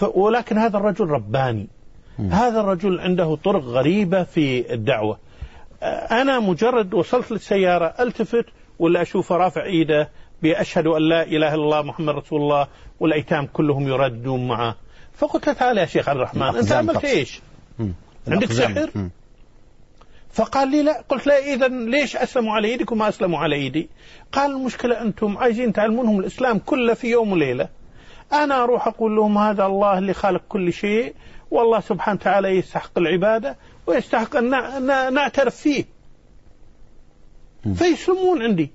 [0.02, 1.68] ولكن هذا الرجل رباني.
[2.32, 5.20] هذا الرجل عنده طرق غريبة في الدعوة.
[6.12, 8.46] أنا مجرد وصلت للسيارة ألتفت
[8.80, 10.10] ولا أشوفه رافع إيده
[10.44, 12.68] بأشهد أن لا إله إلا الله محمد رسول الله
[13.00, 14.76] والأيتام كلهم يردون معه.
[15.14, 17.42] فقلت له تعال يا شيخ عبد الرحمن أنت عملت إيش؟
[18.28, 19.10] عندك سحر؟
[20.34, 21.04] فقال لي لا.
[21.10, 23.90] قلت لا إذا ليش أسلموا على يدك وما أسلموا على يدي
[24.32, 27.70] قال المشكلة أنتم عايزين تعلمونهم الإسلام كله في يوم وليلة.
[28.34, 31.16] أنا أروح أقول لهم هذا الله اللي خالق كل شيء
[31.52, 34.50] والله سبحانه وتعالى يستحق العبادة ويستحق أن
[35.14, 35.86] نعترف فيه.
[37.76, 38.72] فيسلمون عندي.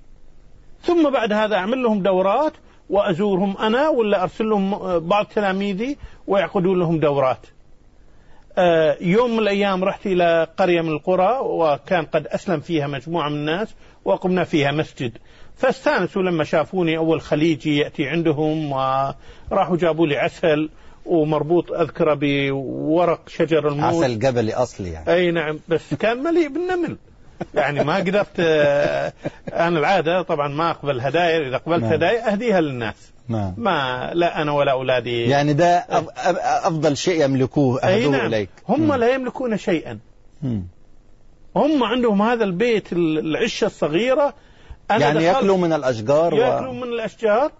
[0.82, 2.52] ثم بعد هذا أعمل لهم دورات
[2.90, 7.46] وأزورهم أنا ولا أرسل لهم بعض تلاميذي ويعقدون لهم دورات.
[9.00, 13.68] يوم من الأيام رحت إلى قرية من القرى وكان قد أسلم فيها مجموعة من الناس
[14.04, 15.12] وقمنا فيها مسجد.
[15.56, 20.70] فاستانسوا لما شافوني أول خليجي يأتي عندهم وراحوا جابوا لي عسل
[21.06, 24.04] ومربوط أذكره بورق شجر الموت.
[24.04, 25.12] عسل جبلي أصلي يعني.
[25.14, 26.96] أي نعم بس كان مليء بالنمل.
[27.54, 29.12] يعني ما قدرت آه،
[29.52, 31.92] أنا العادة طبعا ما أقبل هدايا إذا قبلت نعم.
[31.92, 33.12] هدايا أهديها للناس.
[33.28, 33.54] نعم.
[33.56, 35.86] ما لا أنا ولا أولادي يعني ده
[36.66, 38.26] أفضل شيء يملكوه أهدوه نعم.
[38.26, 38.94] إليك هم مم.
[38.94, 39.98] لا يملكون شيئا
[40.42, 40.66] مم.
[41.56, 44.34] هم عندهم هذا البيت العشة الصغيرة
[44.90, 46.74] أنا يعني يأكلوا من الأشجار يأكلوا و...
[46.74, 47.52] من الأشجار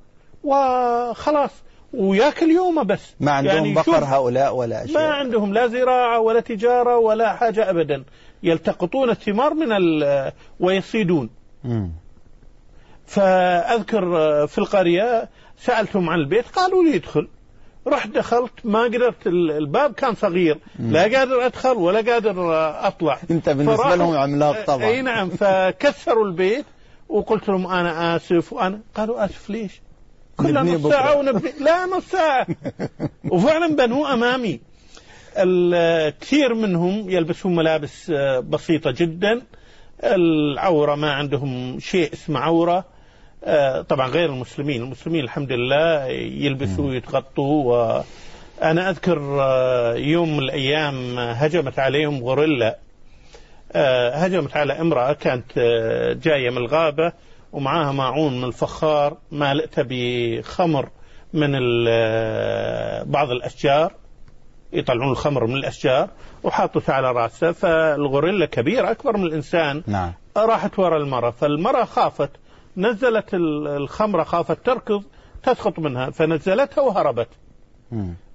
[0.44, 1.50] وخلاص
[1.94, 6.40] ويأكل يومه بس ما عندهم يعني بقر هؤلاء ولا شيء ما عندهم لا زراعة ولا
[6.40, 8.04] تجارة ولا حاجة أبدا
[8.42, 9.68] يلتقطون الثمار من
[10.61, 11.31] ويصيدون
[11.64, 11.92] مم.
[13.07, 14.02] فأذكر
[14.46, 15.28] في القرية
[15.61, 17.29] سألتهم عن البيت قالوا لي ادخل.
[17.87, 20.59] رحت دخلت ما قدرت الباب كان صغير.
[20.79, 22.55] لا قادر أدخل ولا قادر
[22.87, 23.18] أطلع.
[23.31, 24.85] انت بالنسبة لهم عملاق طبعا.
[24.85, 26.64] إي نعم فكسروا البيت
[27.09, 29.81] وقلت لهم أنا آسف وأنا قالوا آسف ليش؟
[30.37, 32.47] كلها نص ساعة ونبني لا نص ساعة.
[33.33, 34.61] وفعلا بنوه أمامي.
[35.37, 39.42] الكثير منهم يلبسون ملابس آه، بسيطة جدا.
[40.05, 42.77] العورة ما عندهم شيء اسمه عورة.
[42.79, 42.85] آه،
[43.88, 44.83] طبعا غير المسلمين.
[44.83, 46.05] المسلمين الحمد لله
[46.44, 47.64] يلبسوا ويتغطوا
[48.62, 52.79] وأنا أذكر آه، يوم من الأيام هجمت عليهم غوريلا.
[54.14, 55.59] هجمت على امرأة كانت
[56.22, 57.12] جاية من الغابة
[57.53, 60.88] ومعاها ماعون من الفخار مالئته بخمر
[61.33, 61.53] من
[63.12, 63.92] بعض الأشجار
[64.72, 66.09] يطلعون الخمر من الأشجار
[66.42, 67.53] وحاطته على رأسه.
[67.53, 70.12] فالغوريلا كبيرة أكبر من الإنسان نعم.
[70.37, 71.31] راحت وراء المرأة.
[71.31, 72.31] فالمرأة خافت
[72.79, 75.03] نزلت الخمرة خافت تركض
[75.43, 76.11] تسقط منها.
[76.11, 77.29] فنزلتها وهربت.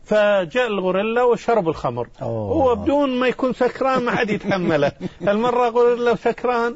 [0.06, 2.08] فجاء الغوريلا وشرب الخمر.
[2.22, 4.92] هو بدون ما يكون سكران ما حد يتحمله.
[5.32, 6.76] المرة غوريلا سكران.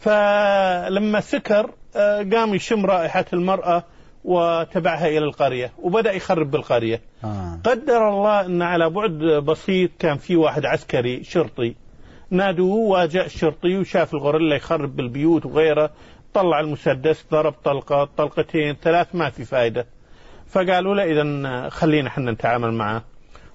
[0.00, 3.84] فلما سكر آه، قام يشم رائحة المرأة
[4.24, 7.00] وتبعها إلى القرية وبدأ يخرب بالقرية.
[7.24, 7.58] آه.
[7.64, 11.74] قدر الله أن على بعد بسيط كان في واحد عسكري شرطي.
[12.30, 15.90] نادوه وجاء الشرطي وشاف الغوريلا يخرب بالبيوت وغيره.
[16.34, 19.86] طلع المسدس ضرب طلقة طلقتين ثلاث ما في فائدة
[20.48, 23.04] فقالوا له إذا خلينا إحنا نتعامل معه.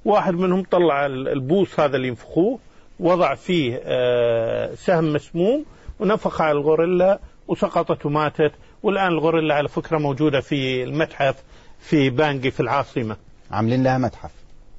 [0.06, 2.60] واحد منهم طلع البوص هذا اللي ينفخوه
[3.00, 5.66] وضع فيه آه، سهم مسموم
[6.00, 8.52] ونفخ على الغوريلا وسقطت وماتت
[8.84, 11.44] والآن الغوريلا على فكرة موجودة في المتحف
[11.80, 13.18] في بانجي في العاصمة.
[13.52, 14.32] عاملين لها متحف.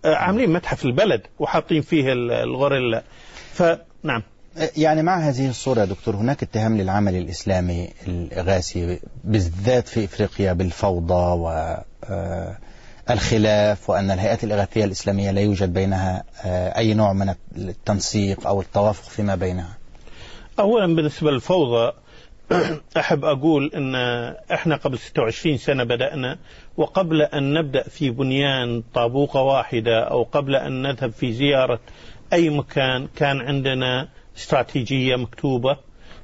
[0.04, 3.02] آه، عاملين متحف البلد وحاطين فيه الغوريلا.
[3.52, 4.22] فنعم
[4.76, 11.48] يعني مع هذه الصورة دكتور هناك اتهام للعمل الإسلامي الإغاثي بالذات في إفريقيا بالفوضى و
[12.04, 12.56] آه،
[13.88, 19.34] وأن الهيئات الإغاثية الإسلامية لا يوجد بينها آه، أي نوع من التنسيق أو التوافق فيما
[19.34, 19.78] بينها.
[20.58, 21.92] أولا بالنسبة للفوضى
[22.96, 23.94] أحب أقول أن
[24.52, 26.38] إحنا قبل 26 سنة بدأنا
[26.76, 31.80] وقبل أن نبدأ في بنيان طابوقة واحدة أو قبل أن نذهب في زيارة
[32.32, 35.76] أي مكان كان عندنا استراتيجية مكتوبة.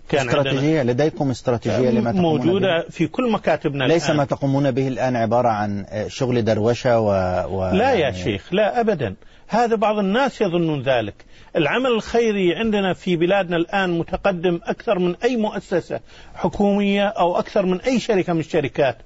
[0.08, 4.16] كان استراتيجية؟ لديكم استراتيجية لما تقومون موجودة به؟ في كل مكاتبنا ليس الآن.
[4.16, 7.08] ما تقومون به الآن عبارة عن شغل دروشة و...
[7.50, 7.70] و...
[7.70, 9.14] لا يا يعني شيخ لا أبدا.
[9.48, 11.14] هذا بعض الناس يظنون ذلك.
[11.56, 16.00] العمل الخيري عندنا في بلادنا الآن متقدم أكثر من أي مؤسسة
[16.34, 18.96] حكومية أو أكثر من أي شركة من الشركات.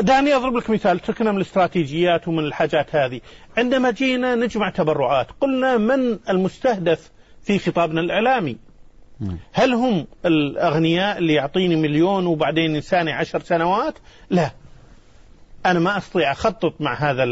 [0.00, 1.00] دعني أضرب لك مثال.
[1.00, 3.20] تركنا من الاستراتيجيات ومن الحاجات هذه.
[3.56, 7.10] عندما جينا نجمع تبرعات قلنا من المستهدف
[7.42, 8.56] في خطابنا الإعلامي؟
[9.52, 13.98] هل هم الأغنياء اللي يعطيني مليون وبعدين إنساني عشر سنوات؟
[14.30, 14.50] لا.
[15.66, 17.24] أنا ما أستطيع أخطط مع هذا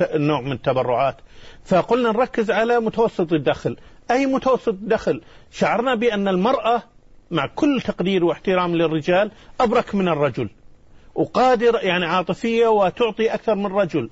[0.00, 1.16] النوع من التبرعات.
[1.64, 3.76] فقلنا نركز على متوسط الدخل.
[4.10, 6.82] أي متوسط الدخل شعرنا بأن المرأة
[7.30, 9.30] مع كل تقدير واحترام للرجال
[9.60, 10.48] أبرك من الرجل.
[11.14, 14.10] وقادر يعني عاطفية وتعطي أكثر من الرجل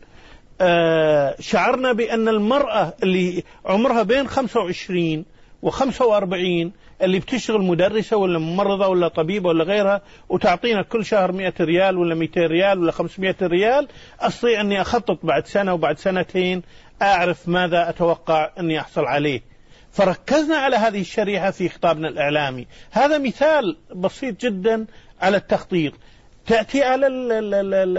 [0.60, 5.24] آه، شعرنا بأن المرأة اللي عمرها بين 25
[5.66, 6.70] و45
[7.02, 12.14] اللي بتشتغل مدرسة ولا ممرضة ولا طبيبة ولا غيرها وتعطينا كل شهر 100 ريال ولا
[12.14, 13.88] 200 ريال ولا 500 ريال
[14.20, 16.62] أستطيع أني أخطط بعد سنة وبعد سنتين
[17.02, 19.42] أعرف ماذا أتوقع أني أحصل عليه.
[19.92, 22.66] فركزنا على هذه الشريحة في خطابنا الإعلامي.
[22.90, 24.86] هذا مثال بسيط جدا
[25.20, 25.92] على التخطيط.
[26.48, 27.98] تأتي على ال ال ال ال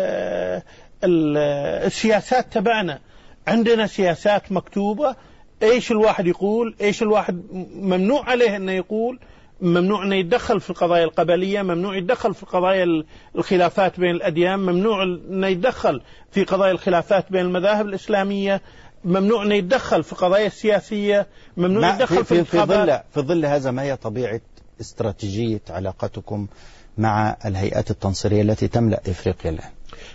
[1.04, 1.38] ال
[1.86, 3.00] السياسات تبعنا.
[3.48, 5.16] عندنا سياسات مكتوبة.
[5.64, 7.42] إيش الواحد يقول؟ إيش الواحد
[7.74, 9.20] ممنوع عليه إنه يقول؟
[9.62, 13.04] ممنوع إنه يتدخل في القضايا القبلية، ممنوع يتدخل في قضايا
[13.36, 18.62] الخلافات بين الأديان، ممنوع إنه يتدخل في قضايا الخلافات بين المذاهب الإسلامية،
[19.06, 23.72] ممنوع إنه يتدخل في قضايا السياسية، ممنوع يتدخل في, في, في ظل في ظل هذا
[23.72, 24.42] ما هي طبيعة
[24.82, 26.48] استراتيجية علاقتكم
[27.00, 29.70] مع الهيئات التنصيرية التي تملأ إفريقيا الآن؟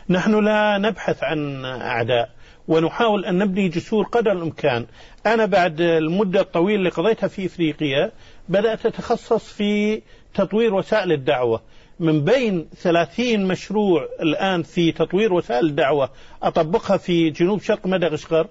[0.09, 2.31] نحن لا نبحث عن أعداء،
[2.69, 4.87] ونحاول أن نبني جسور قدر الإمكان.
[5.27, 8.13] أنا بعد المدة الطويلة اللي قضيتها في إفريقيا
[8.49, 10.03] بدأت أتخصص في
[10.35, 11.63] تطوير وسائل الدعوة.
[12.01, 16.11] من بين 30 مشروع الآن في تطوير وسائل الدعوة
[16.43, 18.47] أطبقها في جنوب شرق مدغشقر.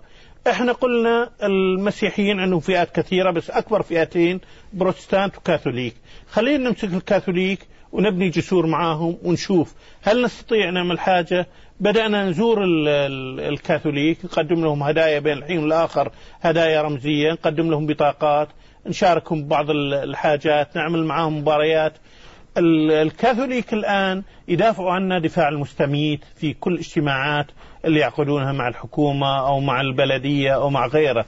[0.50, 4.42] إحنا قلنا المسيحيين عندهم فئات كثيرة بس أكبر فئتين
[4.74, 5.96] بروتستانت وكاثوليك.
[6.32, 7.60] خلينا نمسك الكاثوليك.
[7.94, 11.48] ونبني جسور معاهم ونشوف هل نستطيع نعمل حاجة.
[11.80, 12.58] بدأنا نزور
[13.40, 18.48] الكاثوليك نقدم لهم هدايا بين الحين والآخر هدايا رمزية نقدم لهم بطاقات
[18.88, 21.94] نشاركهم ببعض الحاجات نعمل معاهم مباريات.
[22.58, 27.48] الكاثوليك الآن يدافعوا عنا دفاع المستميت في كل اجتماعات
[27.86, 31.26] اللي يعقدونها مع الحكومة أو مع البلدية أو مع غيره.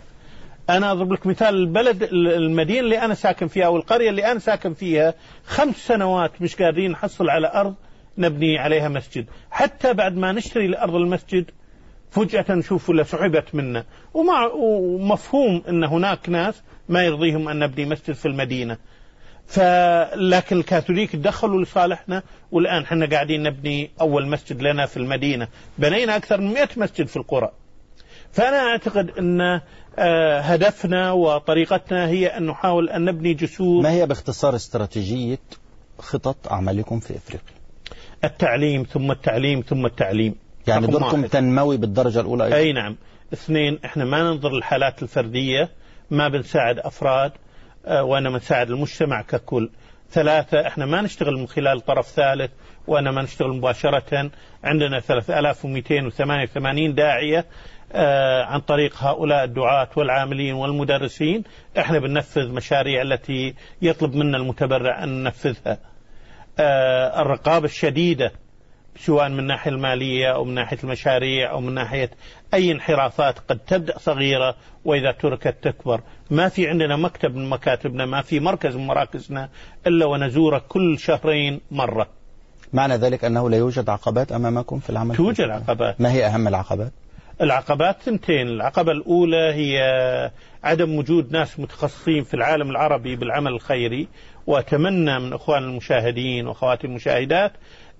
[0.69, 4.73] أنا أضرب لك مثال البلد المدينة اللي أنا ساكن فيها أو القرية اللي أنا ساكن
[4.73, 5.13] فيها.
[5.45, 7.75] خمس سنوات مش قادرين نحصل على أرض
[8.17, 9.25] نبني عليها مسجد.
[9.51, 11.51] حتى بعد ما نشتري لأرض المسجد
[12.11, 18.15] فجأة نشوف ولا سحبت منا ومع ومفهوم أن هناك ناس ما يرضيهم أن نبني مسجد
[18.15, 18.77] في المدينة.
[19.47, 25.47] فلكن الكاثوليك تدخلوا لصالحنا والآن إحنا قاعدين نبني أول مسجد لنا في المدينة.
[25.77, 27.51] بنينا أكثر من 100 مسجد في القرى.
[28.31, 29.61] فأنا أعتقد أن
[30.41, 35.39] هدفنا وطريقتنا هي أن نحاول أن نبني جسور ما هي باختصار استراتيجية
[35.99, 37.55] خطط أعمالكم في إفريقيا؟
[38.23, 40.35] التعليم ثم التعليم ثم التعليم.
[40.67, 41.29] يعني دوركم واحد.
[41.29, 42.55] تنموي بالدرجة الأولى أيضا.
[42.55, 42.95] أي نعم.
[43.33, 45.69] اثنين إحنا ما ننظر للحالات الفردية
[46.11, 47.31] ما بنساعد أفراد
[47.85, 49.69] آه، وإنما نساعد المجتمع ككل.
[50.11, 52.51] ثلاثة إحنا ما نشتغل من خلال طرف ثالث
[52.87, 54.31] وإنما نشتغل مباشرة.
[54.63, 57.39] عندنا 3288 داعية.
[57.39, 57.45] آه،
[58.45, 61.43] عن طريق هؤلاء الدعاة والعاملين والمدرسين.
[61.77, 65.77] إحنا بننفذ مشاريع التي يطلب منا المتبرع أن ننفذها.
[66.59, 68.31] آه، الرقابة الشديدة
[68.99, 72.09] سواء من الناحية المالية أو من ناحية المشاريع أو من ناحية
[72.53, 74.55] أي انحرافات قد تبدأ صغيرة
[74.85, 76.01] وإذا تركت تكبر.
[76.31, 79.49] ما في عندنا مكتب من مكاتبنا ما في مركز من مراكزنا
[79.87, 82.07] إلا ونزوره كل شهرين مرة.
[82.73, 86.01] معنى ذلك أنه لا يوجد عقبات أمامكم في العمل؟ توجد عقبات.
[86.01, 86.91] ما هي أهم العقبات؟
[87.41, 88.47] العقبات ثنتين.
[88.47, 89.81] العقبة الأولى هي
[90.63, 94.07] عدم وجود ناس متخصصين في العالم العربي بالعمل الخيري
[94.47, 97.51] وأتمنى من أخوان المشاهدين وأخواتي المشاهدات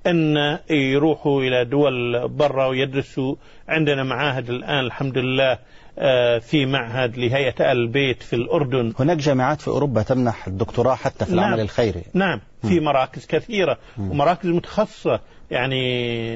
[0.08, 3.36] أن يروحوا إلى دول برا ويدرسوا.
[3.67, 5.58] عندنا معاهد الآن الحمد لله
[6.00, 8.93] آه، في معهد لهيئة آل البيت في الأردن.
[9.00, 11.39] هناك جامعات في أوروبا تمنح الدكتوراه حتى في نعم.
[11.39, 12.04] العمل الخيري.
[12.13, 12.41] نعم.
[12.62, 15.19] في مراكز كثيرة ومراكز متخصصة.
[15.52, 15.84] يعني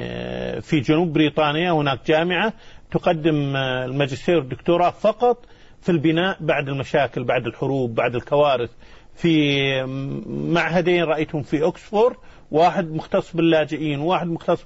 [0.04, 2.54] آه، في جنوب بريطانيا هناك جامعة
[2.91, 5.45] تقدم آه، الماجستير والدكتوراه فقط
[5.82, 8.69] في البناء بعد المشاكل بعد الحروب بعد الكوارث.
[9.15, 9.84] في
[10.28, 12.15] معهدين رأيتهم في أكسفورد
[12.52, 14.63] واحد مختص باللاجئين واحد مختص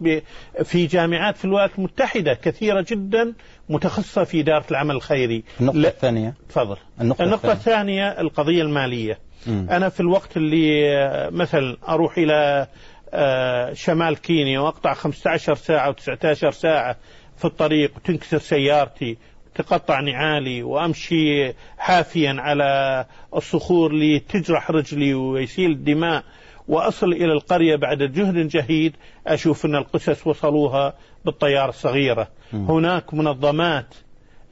[0.63, 3.33] في جامعات في الولايات المتحدة كثيرة جدا
[3.69, 5.43] متخصصة في إدارة العمل الخيري.
[5.62, 5.86] النقطة ل...
[5.86, 6.33] الثانية.
[6.49, 6.77] تفضل.
[7.01, 8.09] النقطة, النقطة الثانية.
[8.09, 9.19] الثانية القضية المالية.
[9.47, 9.69] م.
[9.69, 12.67] أنا في الوقت اللي آه، مثلا أروح إلى
[13.13, 16.97] آه، شمال كينيا وأقطع 15 ساعة و19 ساعة
[17.38, 19.17] في الطريق وتنكسر سيارتي
[19.56, 23.06] تقطع نعالي وأمشي حافيا على
[23.36, 26.23] الصخور لتجرح رجلي ويسيل الدماء
[26.67, 28.96] وأصل إلى القرية بعد جهد جهيد
[29.27, 30.94] أشوف أن القسس وصلوها
[31.25, 32.71] بالطيارة الصغيرة م.
[32.71, 33.96] هناك منظمات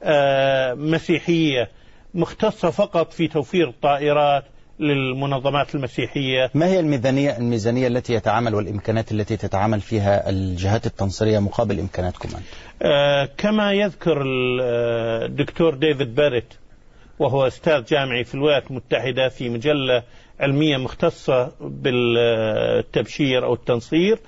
[0.02, 1.70] آه، مسيحية
[2.14, 4.44] مختصة فقط في توفير الطائرات
[4.82, 6.50] للمنظمات المسيحية.
[6.54, 12.46] ما هي الميزانية الميزانية التي يتعامل والإمكانات التي تتعامل فيها الجهات التنصيرية مقابل إمكاناتكم أنت
[12.82, 14.22] آه كما يذكر
[14.62, 16.54] آه، الدكتور ديفيد باريت
[17.18, 20.02] وهو أستاذ جامعي في الولايات المتحدة في مجلة
[20.40, 24.18] علمية مختصة بالتبشير أو التنصير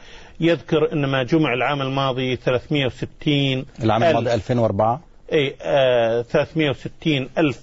[0.41, 5.01] يذكر إن ما جمع العام الماضي 360 العام الماضي 2004
[5.33, 7.61] اي آه 360 ألف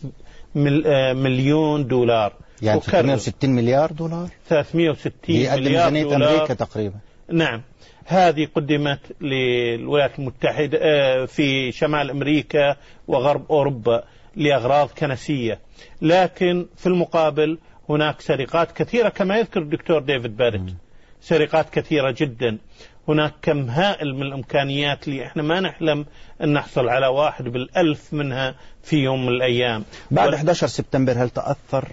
[0.55, 2.33] مل آه مليون دولار.
[2.61, 6.35] يعني 360 مليار دولار؟ 360 مليار دولار.
[6.35, 6.95] أمريكا تقريبا.
[7.31, 7.61] نعم.
[8.05, 12.75] هذه قدمت للولايات المتحدة آه، في شمال أمريكا
[13.07, 14.03] وغرب أوروبا
[14.35, 15.59] لأغراض كنسية.
[16.01, 17.57] لكن في المقابل
[17.89, 20.61] هناك سرقات كثيرة كما يذكر الدكتور ديفيد باريت
[21.21, 22.57] سرقات كثيرة جدا.
[23.07, 26.05] هناك كم هائل من الإمكانيات اللي إحنا ما نحلم
[26.41, 29.83] أن نحصل على واحد بالألف منها في يوم من الأيام.
[30.11, 31.87] بعد 11 سبتمبر هل تأثر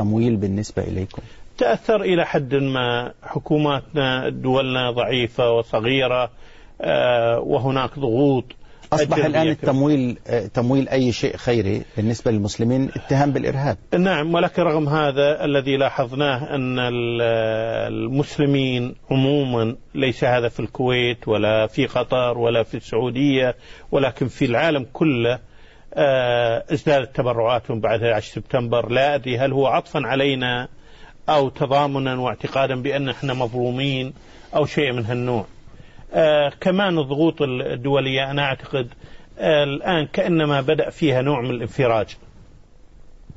[0.00, 1.22] التمويل بالنسبة إليكم؟
[1.58, 3.12] تأثر إلى حد ما.
[3.22, 6.30] حكوماتنا دولنا ضعيفة وصغيرة
[6.80, 8.44] آه، وهناك ضغوط.
[8.92, 13.76] أصبح الآن التمويل آه، تمويل أي شيء خيري بالنسبة للمسلمين اتهام بالإرهاب.
[13.98, 16.78] نعم ولكن رغم هذا الذي لاحظناه أن
[17.88, 23.56] المسلمين عموما ليس هذا في الكويت ولا في قطر ولا في السعودية
[23.92, 25.38] ولكن في العالم كله
[26.72, 28.88] ازدادت تبرعاتهم بعد 11 سبتمبر.
[28.88, 30.68] لا أدري هل هو عطفا علينا
[31.28, 34.12] أو تضامنا واعتقادا بأن إحنا مظلومين
[34.56, 35.46] أو شيء من هالنوع.
[36.14, 38.88] آه كمان الضغوط الدولية أنا أعتقد
[39.38, 42.16] آه الآن كأنما بدأ فيها نوع من الانفراج.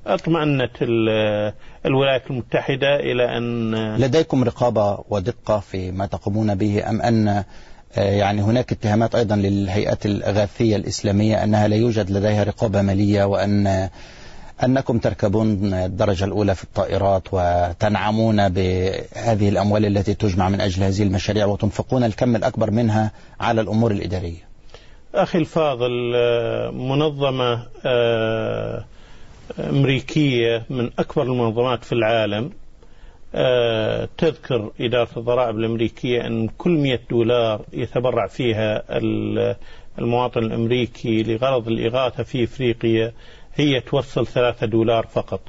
[0.07, 0.71] أطمأنت
[1.85, 7.45] الولايات المتحدة إلى أن لديكم رقابة ودقة في ما تقومون به أم أن آه،
[7.97, 13.89] يعني هناك اتهامات أيضا للهيئات الإغاثية الإسلامية أنها لا يوجد لديها رقابة مالية وأن
[14.63, 21.45] أنكم تركبون الدرجة الأولى في الطائرات وتنعمون بهذه الأموال التي تجمع من أجل هذه المشاريع
[21.45, 24.53] وتنفقون الكم الأكبر منها على الأمور الإدارية.
[25.15, 28.85] أخي الفاضل آه، منظمة آه،
[29.59, 32.62] أمريكية من أكبر المنظمات في العالم آه،
[34.17, 38.83] تذكر إدارة الضرائب الأمريكية أن كل 100 دولار يتبرع فيها
[39.99, 43.13] المواطن الأمريكي لغرض الإغاثة في إفريقيا
[43.55, 45.41] هي توصل ثلاثة دولار فقط.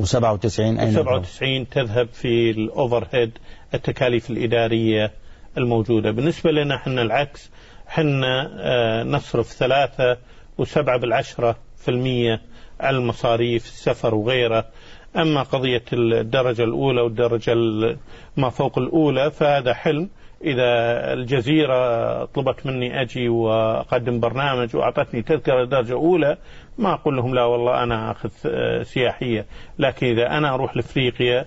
[0.00, 3.38] و97 أين 97 تذهب في الأوفر هيد
[3.74, 5.12] التكاليف الإدارية
[5.58, 6.10] الموجودة.
[6.10, 7.50] بالنسبة لنا إحنا العكس
[7.88, 10.18] إحنا آه، نصرف ثلاثة
[10.58, 12.40] وسبعة بالعشرة في المية
[12.80, 14.64] على المصاريف السفر وغيره.
[15.16, 17.54] أما قضية الدرجة الأولى والدرجة
[18.36, 20.08] ما فوق الأولى فهذا حلم.
[20.44, 20.64] إذا
[21.12, 26.36] الجزيرة طلبت مني أجي وأقدم برنامج وأعطتني تذكرة درجة أولى
[26.78, 28.28] ما أقول لهم لا والله أنا أخذ
[28.82, 29.46] سياحية
[29.78, 31.46] لكن إذا أنا أروح لأفريقيا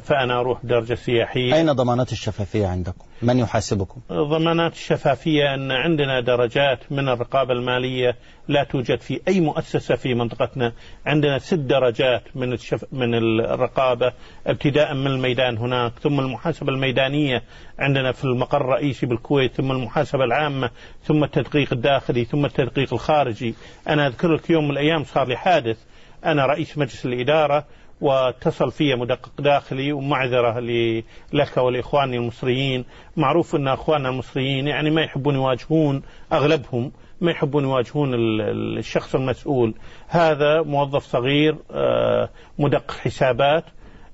[0.00, 6.78] فأنا أروح درجة سياحية أين ضمانات الشفافية عندكم؟ من يحاسبكم؟ ضمانات الشفافية أن عندنا درجات
[6.92, 8.16] من الرقابة المالية
[8.48, 10.72] لا توجد في أي مؤسسة في منطقتنا
[11.06, 12.84] عندنا ست درجات من الشف...
[12.92, 14.12] من الرقابة
[14.46, 17.42] ابتداء من الميدان هناك ثم المحاسبة الميدانية
[17.78, 20.70] عندنا في المقر الرئيسي بالكويت ثم المحاسبة العامة
[21.04, 23.54] ثم التدقيق الداخلي ثم التدقيق الخارجي
[23.88, 25.76] أنا أذكر لك يوم من الأيام صار لي حادث
[26.24, 27.66] أنا رئيس مجلس الإدارة
[28.00, 30.60] واتصل في مدقق داخلي ومعذرة
[31.32, 32.84] لك ولإخواني المصريين.
[33.16, 39.74] معروف أن أخواننا المصريين يعني ما يحبون يواجهون أغلبهم ما يحبون يواجهون الشخص المسؤول.
[40.08, 42.28] هذا موظف صغير آه،
[42.58, 43.64] مدقق حسابات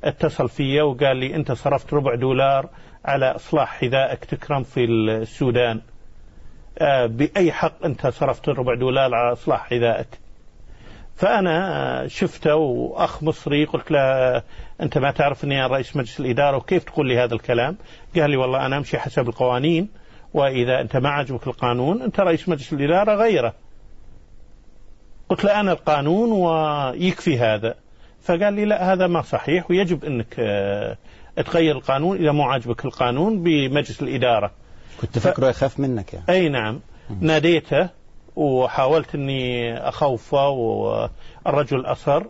[0.04, 2.68] اتصل في وقال لي أنت صرفت ربع دولار
[3.04, 5.80] على إصلاح حذائك تكرم في السودان.
[6.78, 10.25] آه، بأي حق أنت صرفت ربع دولار على إصلاح حذائك؟
[11.16, 14.42] فأنا شفته وأخ مصري قلت له
[14.80, 17.76] أنت ما تعرف أني أنا رئيس مجلس الإدارة وكيف تقول لي هذا الكلام؟
[18.16, 19.88] قال لي والله أنا أمشي حسب القوانين
[20.34, 23.54] وإذا أنت ما عجبك القانون أنت رئيس مجلس الإدارة غيره.
[25.28, 27.74] قلت له أنا القانون ويكفي هذا.
[28.22, 30.96] فقال لي لا هذا ما صحيح ويجب أنك آه،
[31.46, 34.50] تغير القانون إذا مو عاجبك القانون بمجلس الإدارة.
[35.00, 36.26] كنت فكره يخاف منك يعني.
[36.28, 36.80] أي نعم.
[37.20, 37.88] ناديته
[38.36, 42.22] وحاولت إني أخوفه والرجل أصر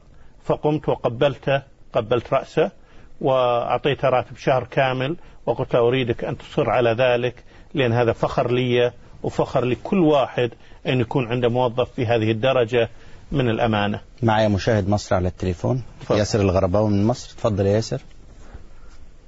[0.44, 2.70] فقمت وقبلته قبلت رأسه
[3.20, 7.44] وأعطيته راتب شهر كامل وقلت له أريدك أن تصر على ذلك
[7.74, 8.92] لأن هذا فخر لي
[9.22, 10.50] وفخر لكل واحد
[10.86, 12.88] أن يكون عنده موظف في هذه الدرجة
[13.32, 14.00] من الأمانة.
[14.22, 16.18] معي مشاهد مصر على التليفون فضل.
[16.18, 18.00] ياسر الغرباوي من مصر تفضل يا ياسر.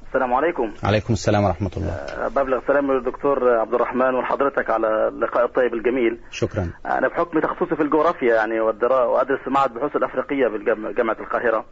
[0.08, 0.72] السلام عليكم.
[0.84, 1.90] عليكم السلام ورحمة الله.
[1.90, 6.18] أه ببلغ سلام للدكتور عبد الرحمن ولحضرتك على اللقاء الطيب الجميل.
[6.30, 6.70] شكرا.
[6.86, 11.64] أنا بحكم تخصصي في الجغرافيا يعني وأدرس معهد البحوث الأفريقية بجامعة القاهرة.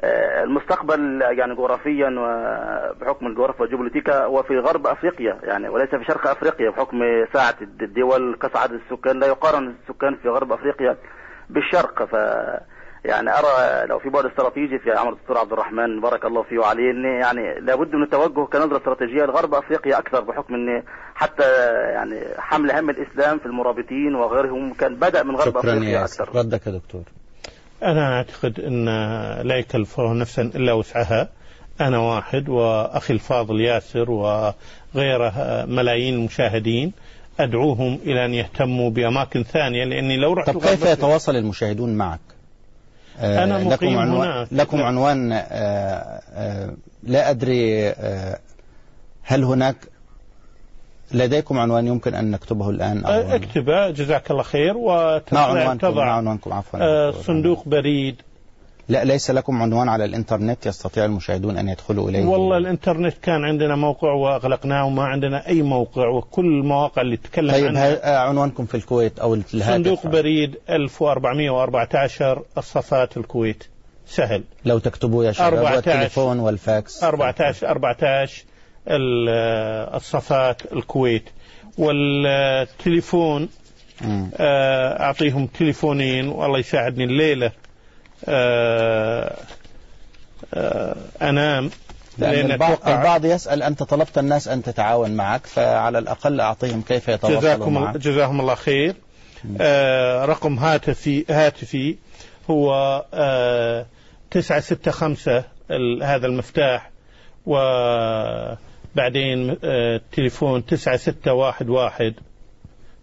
[0.00, 6.26] أه المستقبل يعني جغرافيا وبحكم الجغرافيا والجيوبوليتيكا هو في غرب أفريقيا يعني وليس في شرق
[6.26, 6.98] أفريقيا بحكم
[7.32, 9.18] ساعة الدول قص عدد السكان.
[9.18, 10.96] لا يقارن السكان في غرب أفريقيا
[11.50, 12.04] بالشرق.
[12.04, 12.14] ف
[13.04, 16.90] يعني أرى لو في بعد استراتيجي في عمل الدكتور عبد الرحمن بارك الله فيه وعليه
[16.90, 20.82] ان يعني لابد من التوجه كنظرة استراتيجية لغرب أفريقيا أكثر بحكم ان
[21.14, 26.04] حتى يعني حمل هم الإسلام في المرابطين وغيرهم كان بدأ من غرب شكرا أفريقيا يا
[26.04, 26.24] أكثر.
[26.24, 27.02] ياسر ردك يا دكتور.
[27.82, 28.84] أنا أعتقد أن
[29.48, 31.28] لا يكلف الله نفسا إلا وسعها.
[31.80, 36.92] أنا واحد وأخي الفاضل ياسر وغيره ملايين المشاهدين
[37.40, 42.20] أدعوهم إلى أن يهتموا بأماكن ثانية لأني لو رحت طب كيف يتواصل المشاهدون معك؟
[43.20, 44.48] آه، أنا لكم مقيم عنوان هناك.
[44.52, 44.84] لكم لا.
[44.84, 45.38] عنوان آه،
[46.34, 47.92] آه، لا أدري
[49.22, 49.76] هل هناك
[51.12, 56.02] لديكم عنوان يمكن أن نكتبه الآن أو أكتبه جزاك الله خير ما وتضع عنوانكم ما
[56.02, 58.22] عنوانكم عفوا صندوق بريد
[58.92, 63.76] لا ليس لكم عنوان على الإنترنت يستطيع المشاهدون أن يدخلوا إليه؟ والله الإنترنت كان عندنا
[63.76, 67.90] موقع وأغلقناه وما عندنا أي موقع وكل المواقع اللي تتكلم طيب عنها.
[68.14, 73.64] ها- عنوانكم في الكويت أو الهاتف؟ صندوق بريد 1414 الصفاة الكويت.
[74.06, 74.44] سهل.
[74.64, 77.04] لو تكتبوا يا شباب 14 والتليفون والفاكس.
[77.04, 78.44] 14 14
[78.88, 79.28] ال-
[79.94, 81.24] الصفاة الكويت.
[81.78, 83.48] والتليفون.
[84.36, 87.52] آه، أعطيهم تليفونين والله يساعدني الليلة.
[88.28, 89.36] آه،
[90.54, 91.70] آه، أنام.
[92.18, 97.08] لأن لأن البعض, البعض يسأل أنت طلبت الناس أن تتعاون معك فعلى الأقل أعطيهم كيف
[97.08, 97.96] يتواصلوا جزاكم معك.
[97.96, 98.94] جزاهم الله خير.
[99.60, 101.96] آه رقم هاتفي هاتفي
[102.50, 102.72] هو
[103.14, 103.86] آه
[104.30, 105.44] تسعة ستة خمسة
[106.02, 106.90] هذا المفتاح
[107.46, 108.56] وبعدين
[109.64, 112.14] آه تليفون تسعة ستة واحد واحد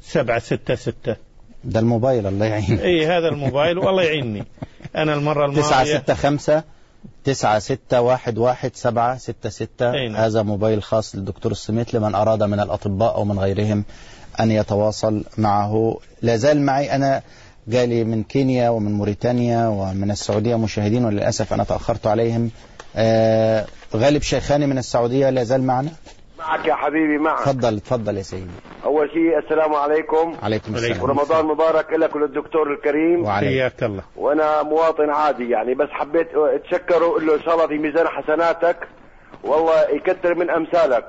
[0.01, 1.15] سبعة ستة ستة.
[1.63, 4.43] ده الموبايل الله يعين اي هذا الموبايل والله يعيني
[4.95, 6.63] أنا المرة تسعة الماضية ستة خمسة
[7.23, 9.91] تسعة ستة واحد واحد سبعة ستة ستة.
[9.91, 10.15] نعم.
[10.15, 13.83] هذا موبايل خاص للدكتور السميت لمن أراد من الأطباء أو من غيرهم
[14.39, 15.97] أن يتواصل معه.
[16.21, 16.95] لا زال معي.
[16.95, 17.21] أنا
[17.67, 22.51] جالي من كينيا ومن موريتانيا ومن السعودية مشاهدين وللأسف أنا تأخرت عليهم.
[22.95, 23.65] آه
[23.95, 25.91] غالب شيخاني من السعودية لا زال معنا.
[26.39, 27.39] معك يا حبيبي معك.
[27.39, 28.51] تفضل تفضل يا سيدي.
[28.85, 30.35] أول شيء السلام عليكم.
[30.43, 31.03] عليكم السلام.
[31.03, 33.29] ورمضان مبارك لك وللدكتور الكريم.
[33.29, 34.03] حياك الله.
[34.15, 38.77] وأنا مواطن عادي يعني بس حبيت أتشكره وأقول له إن شاء الله في ميزان حسناتك.
[39.43, 41.05] والله يكثر من أمثالك.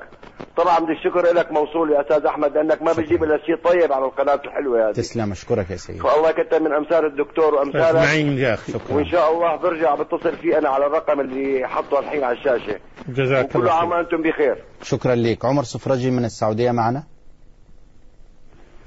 [0.57, 4.05] طبعا بدي الشكر لك موصول يا أستاذ أحمد لأنك ما بتجيب إلا شيء طيب على
[4.05, 4.93] القناة الحلوة هذه.
[4.95, 5.99] تسلم أشكرك يا سيدي.
[5.99, 9.05] فالله يكثر من أمثال الدكتور وامثالك معين يا وان شكرا.
[9.05, 12.80] شاء الله برجع بتصل فيه أنا على الرقم اللي حطه الحين على الشاشة.
[13.09, 14.64] جزاك وكل الله عام خير وأنتم بخير.
[14.82, 15.45] شكرا لك.
[15.45, 17.03] عمر سفرجي من السعودية معنا.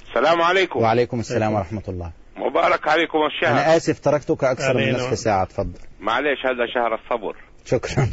[0.09, 0.79] السلام عليكم.
[0.81, 2.11] وعليكم السلام ورحمة الله.
[2.37, 3.51] مبارك عليكم الشهر.
[3.51, 4.93] أنا آسف تركتك أكثر من.
[4.93, 5.79] نصف ساعة تفضل.
[5.99, 7.35] معليش هذا شهر الصبر.
[7.65, 8.09] شكرا.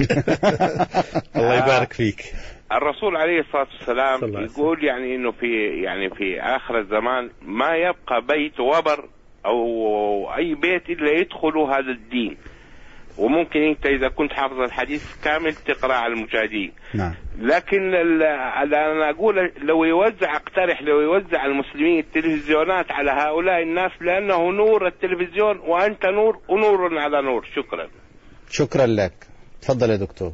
[1.37, 2.33] الله يبارك فيك.
[2.73, 4.45] الرسول عليه الصلاة والسلام.
[4.45, 9.09] يقول يعني إنه في يعني في آخر الزمان ما يبقى بيت وبر
[9.47, 12.37] أو أي بيت إلا يدخل هذا الدين.
[13.19, 17.15] وممكن أنت إذا كنت حافظ الحديث كامل تقرأ على المجاهدين نعم.
[17.39, 24.87] لكن أنا أقول لو يوزع أقترح لو يوزع المسلمين التلفزيونات على هؤلاء الناس لأنه نور
[24.87, 27.45] التلفزيون وأنت نور ونور على نور.
[27.57, 27.89] شكرا.
[28.51, 29.13] شكرا لك.
[29.63, 30.33] تفضل يا دكتور.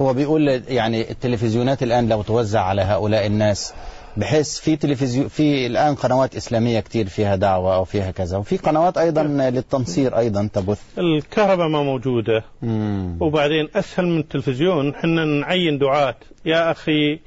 [0.00, 3.74] هو بيقول يعني التلفزيونات الآن لو توزع على هؤلاء الناس
[4.16, 8.98] بحيث في تلفزيون في الآن قنوات إسلامية كتير فيها دعوة أو فيها كذا وفي قنوات
[8.98, 10.80] أيضا للتنصير أيضا تبث.
[10.98, 12.44] الكهرباء ما موجودة.
[12.62, 13.16] مم.
[13.20, 16.16] وبعدين أسهل من التلفزيون حنا نعين دعاة.
[16.44, 17.18] يا أخي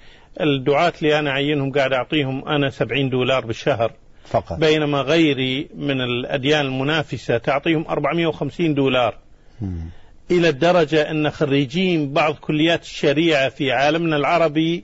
[0.42, 3.92] الدعاة اللي أنا أعينهم قاعد أعطيهم أنا 70 دولار بالشهر.
[4.26, 4.60] فقط.
[4.60, 9.18] بينما غيري من الأديان المنافسة تعطيهم 450 دولار.
[9.62, 9.90] مم.
[10.32, 14.84] إلى الدرجة أن خريجين بعض كليات الشريعة في عالمنا العربي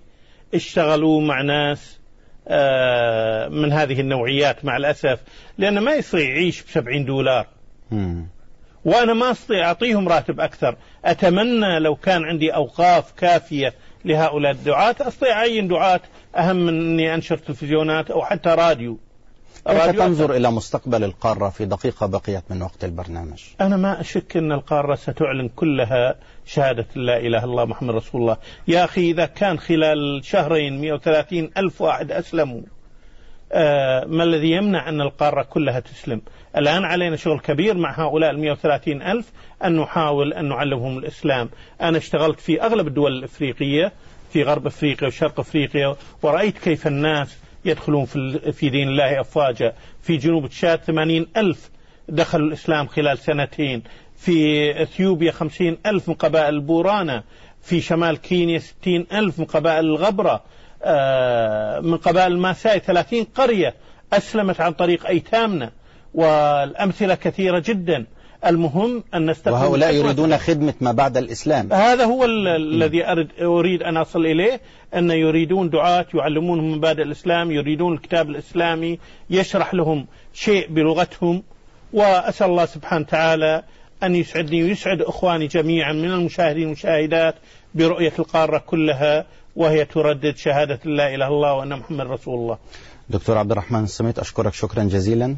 [0.53, 1.99] اشتغلوا مع ناس
[2.47, 5.19] آه، من هذه النوعيات مع الأسف
[5.57, 7.47] لأنه ما يستطيع يعيش ب 70 دولار.
[7.91, 8.27] مم.
[8.85, 10.75] وأنا ما أستطيع أعطيهم راتب أكثر.
[11.05, 13.73] أتمنى لو كان عندي أوقاف كافية
[14.05, 16.01] لهؤلاء الدعاة أستطيع أعين دعاة
[16.35, 18.99] أهم من أني أنشر تلفزيونات أو حتى راديو.
[19.68, 23.43] كيف تنظر إلى مستقبل القارة في دقيقة بقيت من وقت البرنامج.
[23.61, 28.38] أنا ما أشك أن القارة ستعلن كلها شهادة لا إله إلا الله محمد رسول الله.
[28.68, 32.61] يا أخي إذا كان خلال شهرين 130 ألف واحد أسلموا
[33.51, 36.22] آه ما الذي يمنع أن القارة كلها تسلم؟
[36.57, 39.32] الآن علينا شغل كبير مع هؤلاء ال 130 ألف
[39.64, 41.49] أن نحاول أن نعلمهم الإسلام.
[41.82, 43.91] أنا اشتغلت في أغلب الدول الإفريقية
[44.34, 49.74] في غرب أفريقيا وشرق أفريقيا ورأيت كيف الناس يدخلون في, في دين الله أفواجا.
[50.01, 51.70] في جنوب تشاد 80 ألف
[52.09, 53.84] دخلوا الإسلام خلال سنتين.
[54.16, 57.24] في إثيوبيا خمسين ألف من قبائل البورانا.
[57.61, 60.43] في شمال كينيا ستين ألف من قبائل الغبرة.
[60.84, 63.76] آه، من قبائل الماساي ثلاثين قرية
[64.14, 65.72] أسلمت عن طريق أيتامنا.
[66.14, 68.05] والأمثلة كثيرة جدا.
[68.45, 69.93] المهم أن نستقبل وهؤلاء.
[69.95, 71.73] يريدون خدمة ما بعد الإسلام.
[71.73, 73.03] هذا هو ال- الذي
[73.41, 74.61] أريد أن أصل إليه
[74.95, 81.43] أن يريدون دعاة يعلمونهم مبادئ الإسلام يريدون الكتاب الإسلامي يشرح لهم شيء بلغتهم
[81.93, 83.63] وأسأل الله سبحانه وتعالى
[84.03, 87.35] أن يسعدني ويسعد إخواني جميعا من المشاهدين والمشاهدات
[87.75, 89.25] برؤية القارة كلها
[89.55, 92.57] وهي تردد شهادة لا إله إلا الله وأن محمد رسول الله.
[93.09, 95.35] دكتور عبد الرحمن السميت أشكرك شكرا جزيلا.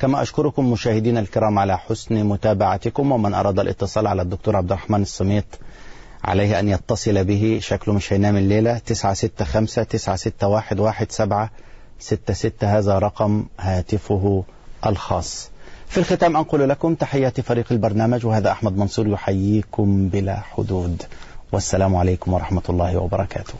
[0.00, 5.44] كما أشكركم مشاهدينا الكرام على حسن متابعتكم ومن أراد الاتصال على الدكتور عبد الرحمن السميت
[6.24, 14.44] عليه أن يتصل به شكله مش هينام الليلة 965 961 1766 هذا رقم هاتفه
[14.86, 15.50] الخاص.
[15.88, 21.02] في الختام أنقل لكم تحيات فريق البرنامج وهذا أحمد منصور يحييكم بلا حدود.
[21.52, 23.54] والسلام عليكم ورحمة الله وبركاته.